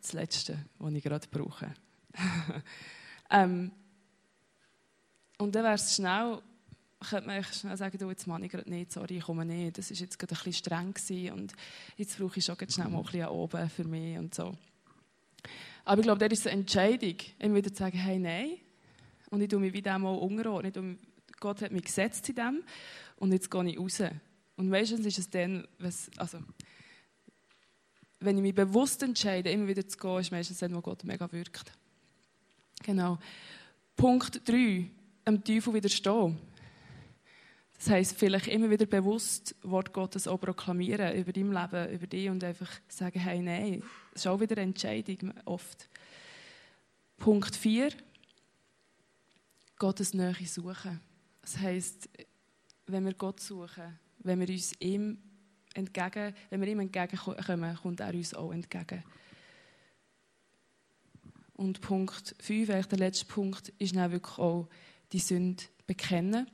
das 0.02 0.12
Letzte, 0.12 0.58
was 0.78 0.92
ich 0.92 1.02
gerade 1.02 1.26
brauche. 1.30 1.72
ähm, 3.30 3.72
Und 5.38 5.54
dann 5.54 5.64
wäre 5.64 5.74
es 5.74 5.96
schnell, 5.96 6.42
könnte 7.08 7.26
man 7.28 7.42
schnell 7.44 7.76
sagen, 7.78 7.96
du, 7.96 8.10
jetzt 8.10 8.26
mache 8.26 8.44
ich 8.44 8.52
gerade 8.52 8.68
nicht, 8.68 8.92
sorry, 8.92 9.16
ich 9.16 9.24
komme 9.24 9.46
nicht. 9.46 9.78
Das 9.78 9.90
war 9.90 9.96
jetzt 9.96 10.18
gerade 10.18 10.34
ein 10.34 10.36
bisschen 10.36 10.52
streng 10.52 10.92
gewesen 10.92 11.32
und 11.32 11.52
jetzt 11.96 12.18
brauche 12.18 12.38
ich 12.38 12.44
schon 12.44 12.56
schnell 12.68 12.88
mal 12.90 12.98
ein 12.98 13.04
bisschen 13.04 13.28
oben 13.28 13.70
für 13.70 13.84
mich 13.84 14.18
und 14.18 14.34
so. 14.34 14.54
Aber 15.86 16.00
ich 16.00 16.04
glaube, 16.04 16.28
das 16.28 16.38
ist 16.38 16.46
eine 16.46 16.60
Entscheidung, 16.60 17.16
immer 17.38 17.54
wieder 17.54 17.72
zu 17.72 17.78
sagen, 17.78 17.96
hey, 17.96 18.18
nein. 18.18 18.58
Und 19.32 19.40
ich 19.40 19.48
tue 19.48 19.60
mich 19.60 19.72
wie 19.72 19.80
dem 19.80 20.04
auch 20.04 20.20
unterordnen. 20.20 20.98
Gott 21.40 21.62
hat 21.62 21.72
mich 21.72 21.84
gesetzt 21.84 22.28
in 22.28 22.34
dem 22.34 22.62
und 23.16 23.32
jetzt 23.32 23.50
gehe 23.50 23.66
ich 23.66 23.78
raus. 23.78 24.02
Und 24.56 24.68
meistens 24.68 25.06
ist 25.06 25.18
es 25.18 25.30
dann, 25.30 25.66
also, 26.18 26.38
wenn 28.20 28.36
ich 28.36 28.42
mich 28.42 28.54
bewusst 28.54 29.02
entscheide, 29.02 29.50
immer 29.50 29.66
wieder 29.66 29.88
zu 29.88 29.96
gehen, 29.96 30.18
ist 30.18 30.32
meistens 30.32 30.58
dann, 30.58 30.74
wo 30.74 30.82
Gott 30.82 31.02
mega 31.04 31.32
wirkt. 31.32 31.72
Genau. 32.82 33.18
Punkt 33.96 34.46
3, 34.46 34.90
am 35.24 35.42
Teufel 35.42 35.72
widerstehen. 35.72 36.38
Das 37.78 37.88
heisst, 37.88 38.18
vielleicht 38.18 38.48
immer 38.48 38.68
wieder 38.68 38.84
bewusst 38.84 39.54
Wort 39.62 39.94
Gottes 39.94 40.28
auch 40.28 40.38
proklamieren 40.38 41.16
über 41.16 41.32
dein 41.32 41.52
Leben, 41.52 41.90
über 41.90 42.06
dich 42.06 42.28
und 42.28 42.44
einfach 42.44 42.70
sagen, 42.86 43.18
hey, 43.18 43.40
nein. 43.40 43.82
Das 44.12 44.22
ist 44.22 44.26
auch 44.26 44.40
wieder 44.40 44.58
eine 44.58 44.66
Entscheidung 44.66 45.32
oft. 45.46 45.88
Punkt 47.16 47.56
4, 47.56 47.92
Gottes 49.82 50.14
Nähe 50.14 50.46
suchen. 50.46 51.00
Das 51.40 51.58
heisst, 51.58 52.08
wenn 52.86 53.04
wir 53.04 53.14
Gott 53.14 53.40
suchen, 53.40 53.98
wenn 54.20 54.38
wir 54.38 54.48
uns 54.48 54.74
ihm 54.78 55.18
entgegen, 55.74 56.36
wenn 56.50 56.60
wir 56.60 56.68
ihm 56.68 56.78
entgegenkommen, 56.78 57.76
kommt 57.82 57.98
er 57.98 58.14
uns 58.14 58.32
auch 58.32 58.52
entgegen. 58.52 59.02
Und 61.54 61.80
Punkt 61.80 62.36
5, 62.38 62.86
der 62.86 62.98
letzte 63.00 63.24
Punkt, 63.24 63.70
ist 63.78 63.96
dann 63.96 64.12
wirklich 64.12 64.38
auch 64.38 64.68
die 65.10 65.18
Sünde 65.18 65.64
bekennen 65.84 66.48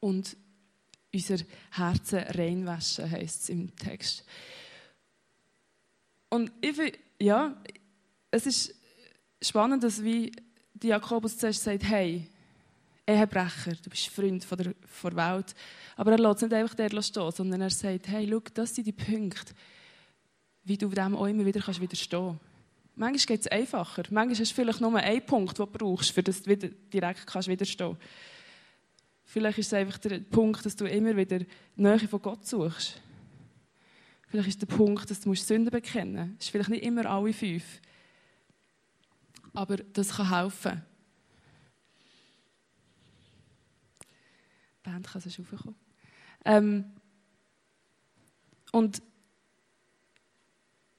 und 0.00 0.38
unser 1.12 1.44
Herzen 1.72 2.20
reinwaschen, 2.20 3.10
heisst 3.10 3.42
es 3.42 3.48
im 3.50 3.76
Text. 3.76 4.24
Und 6.30 6.50
ich 6.62 6.76
finde, 6.76 6.98
ja, 7.20 7.62
es 8.30 8.46
ist 8.46 8.74
spannend, 9.42 9.82
dass 9.82 10.02
wie 10.02 10.32
Jakobus 10.82 11.38
zuerst 11.38 11.62
sagt, 11.62 11.84
hey, 11.84 12.28
Ehebrecher, 13.06 13.72
du 13.82 13.90
bist 13.90 14.08
Freund 14.08 14.44
von 14.44 14.58
der, 14.58 14.74
von 14.86 15.14
der 15.14 15.34
Welt. 15.34 15.54
Aber 15.96 16.12
er 16.12 16.18
lässt 16.18 16.42
nicht 16.42 16.52
einfach 16.52 16.74
der 16.74 17.02
stehen, 17.02 17.30
sondern 17.30 17.60
er 17.60 17.70
sagt, 17.70 18.08
hey, 18.08 18.28
schau, 18.28 18.42
das 18.52 18.74
sind 18.74 18.86
die 18.86 18.92
Punkte, 18.92 19.54
wie 20.64 20.76
du 20.76 20.88
dem 20.88 21.14
auch 21.14 21.26
immer 21.26 21.44
wieder 21.44 21.60
kannst 21.60 21.80
widerstehen 21.80 22.38
kannst. 22.38 22.40
Manchmal 22.96 23.26
geht 23.26 23.40
es 23.40 23.46
einfacher. 23.48 24.02
Manchmal 24.10 24.38
hast 24.38 24.50
du 24.50 24.54
vielleicht 24.54 24.80
nur 24.80 24.96
einen 24.96 25.24
Punkt, 25.24 25.58
den 25.58 25.66
du 25.66 25.72
brauchst, 25.72 26.10
für 26.10 26.22
das 26.22 26.42
du 26.42 26.50
wieder 26.50 26.68
direkt 26.92 27.26
kannst 27.26 27.48
widerstehen 27.48 27.96
kannst. 27.96 28.02
Vielleicht 29.24 29.58
ist 29.58 29.66
es 29.66 29.74
einfach 29.74 29.98
der 29.98 30.18
Punkt, 30.20 30.64
dass 30.64 30.76
du 30.76 30.86
immer 30.86 31.16
wieder 31.16 31.40
Nähe 31.76 32.08
von 32.08 32.22
Gott 32.22 32.46
suchst. 32.46 33.00
Vielleicht 34.28 34.48
ist 34.48 34.62
der 34.62 34.66
Punkt, 34.66 35.10
dass 35.10 35.20
du 35.20 35.34
Sünden 35.34 35.70
bekennen 35.70 36.30
musst. 36.30 36.38
Das 36.38 36.46
ist 36.46 36.50
vielleicht 36.50 36.70
nicht 36.70 36.84
immer 36.84 37.06
alle 37.06 37.32
fünf. 37.32 37.64
Aber 39.56 39.78
das 39.78 40.10
kann 40.10 40.28
helfen. 40.28 40.82
Die 44.84 44.90
Band 44.90 45.06
kann 45.06 45.20
sonst 45.22 45.40
raufkommen. 45.40 45.74
Ähm, 46.44 46.84
und 48.70 49.02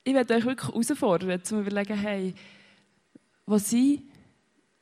ich 0.04 0.14
werde 0.16 0.34
euch 0.34 0.46
wirklich 0.46 0.70
herausfordern, 0.70 1.44
zu 1.44 1.60
überlegen, 1.60 1.98
hey, 2.00 2.34
was 3.46 3.72
ich 3.72 4.02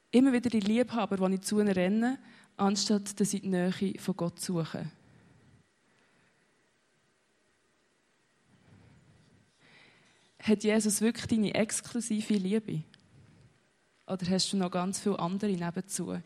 immer 0.09 0.31
wieder 0.31 0.49
die 0.49 0.61
Liebhaber, 0.61 1.27
die 1.27 1.35
ich 1.35 1.41
zu 1.41 1.59
ihnen 1.59 1.67
renne, 1.73 2.17
anstatt 2.55 3.19
dass 3.19 3.33
ich 3.33 3.41
die 3.41 3.49
Nähe 3.49 3.99
von 3.99 4.15
Gott 4.15 4.39
suche. 4.39 4.89
Hat 10.39 10.63
Jesus 10.63 11.01
wirklich 11.01 11.25
deine 11.27 11.53
exklusive 11.53 12.35
Liebe? 12.35 12.83
Oder 14.07 14.29
hast 14.29 14.53
du 14.53 14.57
noch 14.57 14.71
ganz 14.71 14.99
viele 14.99 15.19
andere 15.19 15.51
nebenzu, 15.51 16.17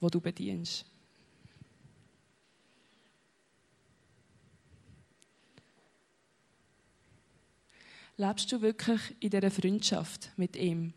die 0.00 0.06
du 0.06 0.20
bedienst? 0.20 0.84
Lebst 8.16 8.50
du 8.50 8.60
wirklich 8.60 9.00
in 9.20 9.30
dieser 9.30 9.50
Freundschaft 9.50 10.32
mit 10.36 10.56
ihm? 10.56 10.92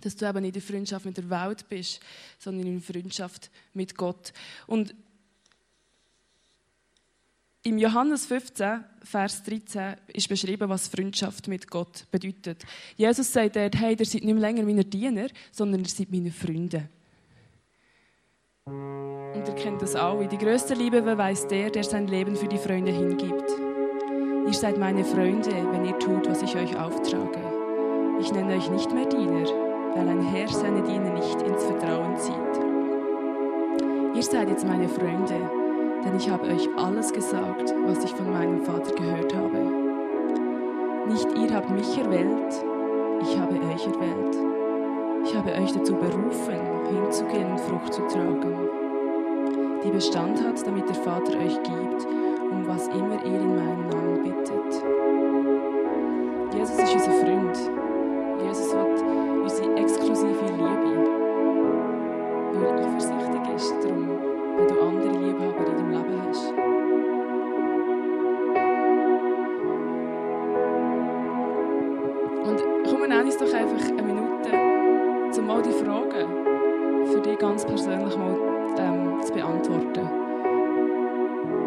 Dass 0.00 0.16
du 0.16 0.26
eben 0.26 0.40
nicht 0.40 0.56
in 0.56 0.60
der 0.60 0.62
Freundschaft 0.62 1.04
mit 1.04 1.18
der 1.18 1.28
Welt 1.28 1.68
bist, 1.68 2.00
sondern 2.38 2.66
in 2.66 2.80
der 2.80 2.94
Freundschaft 2.94 3.50
mit 3.74 3.94
Gott. 3.94 4.32
Und 4.66 4.94
im 7.62 7.78
Johannes 7.78 8.26
15, 8.26 8.84
Vers 9.02 9.42
13 9.42 9.94
ist 10.14 10.28
beschrieben, 10.28 10.68
was 10.68 10.88
Freundschaft 10.88 11.48
mit 11.48 11.70
Gott 11.70 12.06
bedeutet. 12.10 12.64
Jesus 12.96 13.32
sagt 13.32 13.56
dort, 13.56 13.76
hey, 13.76 13.96
ihr 13.98 14.06
seid 14.06 14.24
nicht 14.24 14.34
mehr 14.34 14.40
länger 14.40 14.62
meine 14.62 14.84
Diener, 14.84 15.28
sondern 15.52 15.80
ihr 15.80 15.88
seid 15.88 16.10
meine 16.10 16.30
Freunde. 16.30 16.88
Und 18.64 19.44
ihr 19.46 19.54
kennt 19.54 19.82
das 19.82 19.94
alle. 19.94 20.26
Die 20.26 20.38
größte 20.38 20.74
Liebe 20.74 21.02
beweist 21.02 21.50
der, 21.50 21.70
der 21.70 21.84
sein 21.84 22.06
Leben 22.06 22.36
für 22.36 22.48
die 22.48 22.58
Freunde 22.58 22.92
hingibt. 22.92 23.50
Ihr 24.46 24.54
seid 24.54 24.78
meine 24.78 25.04
Freunde, 25.04 25.50
wenn 25.70 25.84
ihr 25.84 25.98
tut, 25.98 26.28
was 26.28 26.42
ich 26.42 26.56
euch 26.56 26.76
auftrage. 26.76 27.40
Ich 28.20 28.32
nenne 28.32 28.56
euch 28.56 28.70
nicht 28.70 28.92
mehr 28.92 29.06
Diener, 29.06 29.44
weil 29.94 30.08
ein 30.08 30.22
Herr 30.22 30.48
seine 30.48 30.82
Diener 30.82 31.12
nicht 31.12 31.42
ins 31.42 31.62
Vertrauen 31.64 32.16
zieht. 32.16 32.34
Ihr 34.16 34.22
seid 34.22 34.48
jetzt 34.48 34.66
meine 34.66 34.88
Freunde, 34.88 35.59
denn 36.04 36.16
ich 36.16 36.30
habe 36.30 36.46
euch 36.46 36.68
alles 36.76 37.12
gesagt, 37.12 37.74
was 37.86 38.04
ich 38.04 38.14
von 38.14 38.32
meinem 38.32 38.62
Vater 38.62 38.94
gehört 38.94 39.34
habe. 39.34 39.58
Nicht 41.08 41.28
ihr 41.38 41.54
habt 41.54 41.70
mich 41.70 41.98
erwählt, 41.98 42.64
ich 43.22 43.38
habe 43.38 43.54
euch 43.54 43.86
erwählt. 43.86 44.36
Ich 45.24 45.36
habe 45.36 45.52
euch 45.52 45.72
dazu 45.72 45.94
berufen, 45.94 46.56
hinzugehen 46.88 47.50
und 47.50 47.60
Frucht 47.60 47.92
zu 47.92 48.02
tragen, 48.08 48.68
die 49.84 49.90
Bestand 49.90 50.42
hat, 50.42 50.66
damit 50.66 50.88
der 50.88 50.96
Vater 50.96 51.38
euch 51.38 51.62
gibt, 51.62 52.06
um 52.50 52.66
was 52.66 52.88
immer 52.88 53.22
ihr 53.24 53.40
in 53.40 53.54
meinem 53.54 53.86
Namen 53.88 54.22
bittet. 54.22 54.82
Jesus 56.54 56.78
ist 56.78 56.94
unser 56.94 57.12
Freund. 57.12 57.70
Jesus 58.42 58.74
hat 58.74 59.04
unsere 59.42 59.76
exklusive 59.76 60.44
Liebe, 60.56 61.10
er 62.54 62.74
eifersüchtig 62.78 63.54
ist 63.54 63.74
darum, 63.82 64.29
wenn 64.60 64.68
du 64.68 64.82
andere 64.82 65.18
Liebhaber 65.18 65.66
in 65.66 65.76
deinem 65.76 65.90
Leben 65.90 66.22
hast. 66.28 66.52
Und 72.46 72.62
komm, 72.88 73.08
nenn 73.08 73.24
uns 73.24 73.36
doch 73.36 73.52
einfach 73.52 73.88
eine 73.88 74.02
Minute, 74.02 75.38
um 75.38 75.46
mal 75.46 75.62
die 75.62 75.72
Fragen 75.72 77.06
für 77.06 77.20
dich 77.20 77.38
ganz 77.38 77.64
persönlich 77.64 78.16
mal 78.16 78.36
ähm, 78.78 79.20
zu 79.22 79.32
beantworten. 79.32 80.08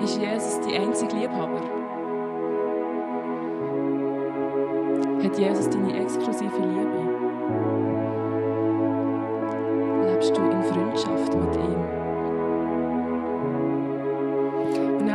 Ist 0.04 0.18
Jesus 0.18 0.60
die 0.62 0.76
einzige 0.76 1.16
Liebhaber? 1.16 1.62
Hat 5.24 5.38
Jesus 5.38 5.70
deine 5.70 6.02
exklusive 6.02 6.58
Liebe? 6.60 7.13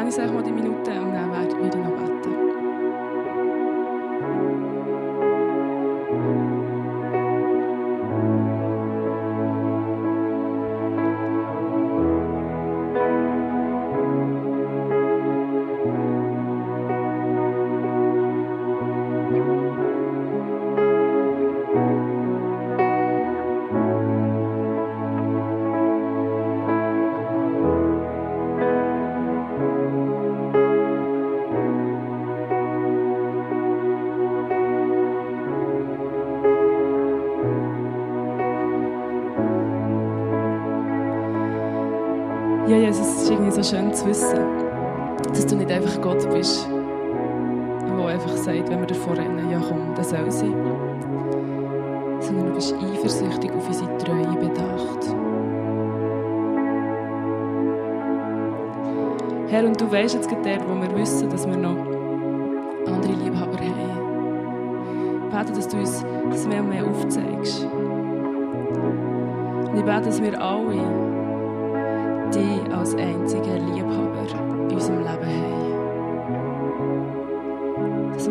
Habe 0.08 0.26
ich 0.26 0.32
mal 0.32 0.42
die 0.42 0.52
Minute 0.52 0.90
und 1.02 1.12
dann 1.12 1.30
werde 1.30 1.48
ich 1.48 1.74
noch 1.76 1.90
beten. 1.90 2.07
wissen, 44.08 44.38
dass 45.28 45.46
du 45.46 45.56
nicht 45.56 45.70
einfach 45.70 46.00
Gott 46.00 46.28
bist, 46.30 46.68
der 47.86 48.06
einfach 48.06 48.36
sagt, 48.36 48.70
wenn 48.70 48.80
wir 48.80 48.86
davor 48.86 49.16
rennen, 49.16 49.50
ja 49.50 49.60
komm, 49.68 49.94
das 49.94 50.10
soll 50.10 50.30
sein. 50.30 50.54
Sondern 52.20 52.46
du 52.46 52.54
bist 52.54 52.74
eifersüchtig 52.74 53.52
auf 53.52 53.66
unsere 53.66 53.96
Treue 53.98 54.36
bedacht. 54.36 55.14
Herr, 59.48 59.64
und 59.64 59.80
du 59.80 59.90
weißt 59.90 60.14
jetzt 60.14 60.28
gerade 60.28 60.60
wo 60.66 60.80
wir 60.80 60.94
wissen, 60.98 61.30
dass 61.30 61.46
wir 61.46 61.56
noch 61.56 61.78
andere 62.86 63.12
Liebhaber 63.12 63.58
haben. 63.58 65.26
Ich 65.26 65.34
bete, 65.34 65.52
dass 65.52 65.68
du 65.68 65.78
uns 65.78 66.04
das 66.30 66.46
mehr 66.46 66.62
und 66.62 66.70
mehr 66.70 66.86
aufzeigst. 66.86 67.66
Und 69.64 69.76
ich 69.76 69.84
bete, 69.84 70.02
dass 70.02 70.22
wir 70.22 70.42
alle 70.42 71.08
dich 72.34 72.74
als 72.74 72.94
einzige 72.94 73.57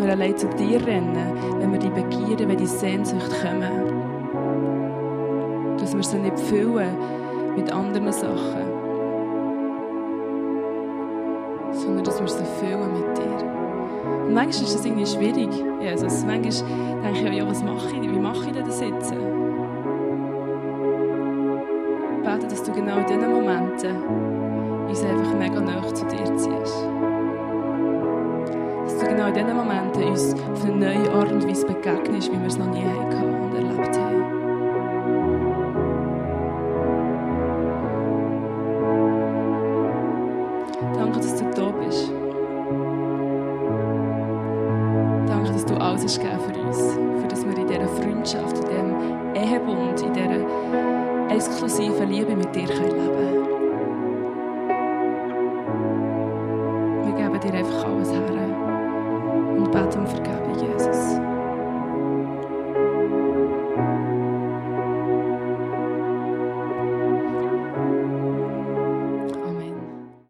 wir 0.08 0.14
allein 0.14 0.38
zu 0.38 0.48
dir 0.48 0.86
rennen, 0.88 1.34
wenn 1.60 1.72
wir 1.72 1.80
die 1.80 1.90
Begierde, 1.90 2.48
wenn 2.48 2.58
die 2.58 2.66
Sehnsucht 2.66 3.30
kommen. 3.42 3.94
Dass 5.78 5.94
wir 5.96 6.04
sie 6.04 6.20
nicht 6.20 6.40
füllen 6.40 6.96
mit 7.56 7.72
anderen 7.72 8.12
Sachen, 8.12 8.66
sondern 11.74 12.04
dass 12.04 12.22
wir 12.22 12.28
sie 12.28 12.46
füllen 12.60 12.94
mit 12.94 13.18
dir. 13.18 13.24
Und 14.26 14.34
manchmal 14.34 14.64
ist 14.64 14.76
das 14.76 14.86
irgendwie 14.86 15.06
schwierig. 15.06 15.50
Jesus. 15.82 16.24
Manchmal 16.26 16.52
denke 17.04 17.30
ich, 17.30 17.38
ja, 17.38 17.48
was 17.48 17.62
mache 17.64 17.90
ich, 17.90 18.02
wie 18.02 18.20
mache 18.20 18.46
ich 18.46 18.52
denn 18.54 18.66
das 18.66 18.80
jetzt? 18.80 19.12
Ich 19.12 19.18
bete, 22.24 22.48
dass 22.48 22.64
du 22.64 22.72
genau 22.72 22.98
in 22.98 23.06
diesen 23.06 23.32
Momenten 23.32 23.98
uns 24.88 25.04
einfach 25.04 25.34
mega 25.38 25.60
nah 25.60 25.94
zu 25.94 26.06
dir 26.06 26.36
ziehst. 26.38 26.88
Genau 29.18 29.30
in 29.30 29.34
diesen 29.34 29.56
Momenten 29.56 30.04
uns 30.04 30.36
auf 30.36 30.64
eine 30.64 30.76
neue 30.76 31.12
Art 31.12 31.32
und 31.32 31.50
Weise 31.50 31.66
begegnest, 31.66 32.32
wie 32.32 32.40
wir 32.40 32.46
es 32.46 32.58
noch 32.60 32.68
nie 32.68 32.84
hatten 32.84 33.37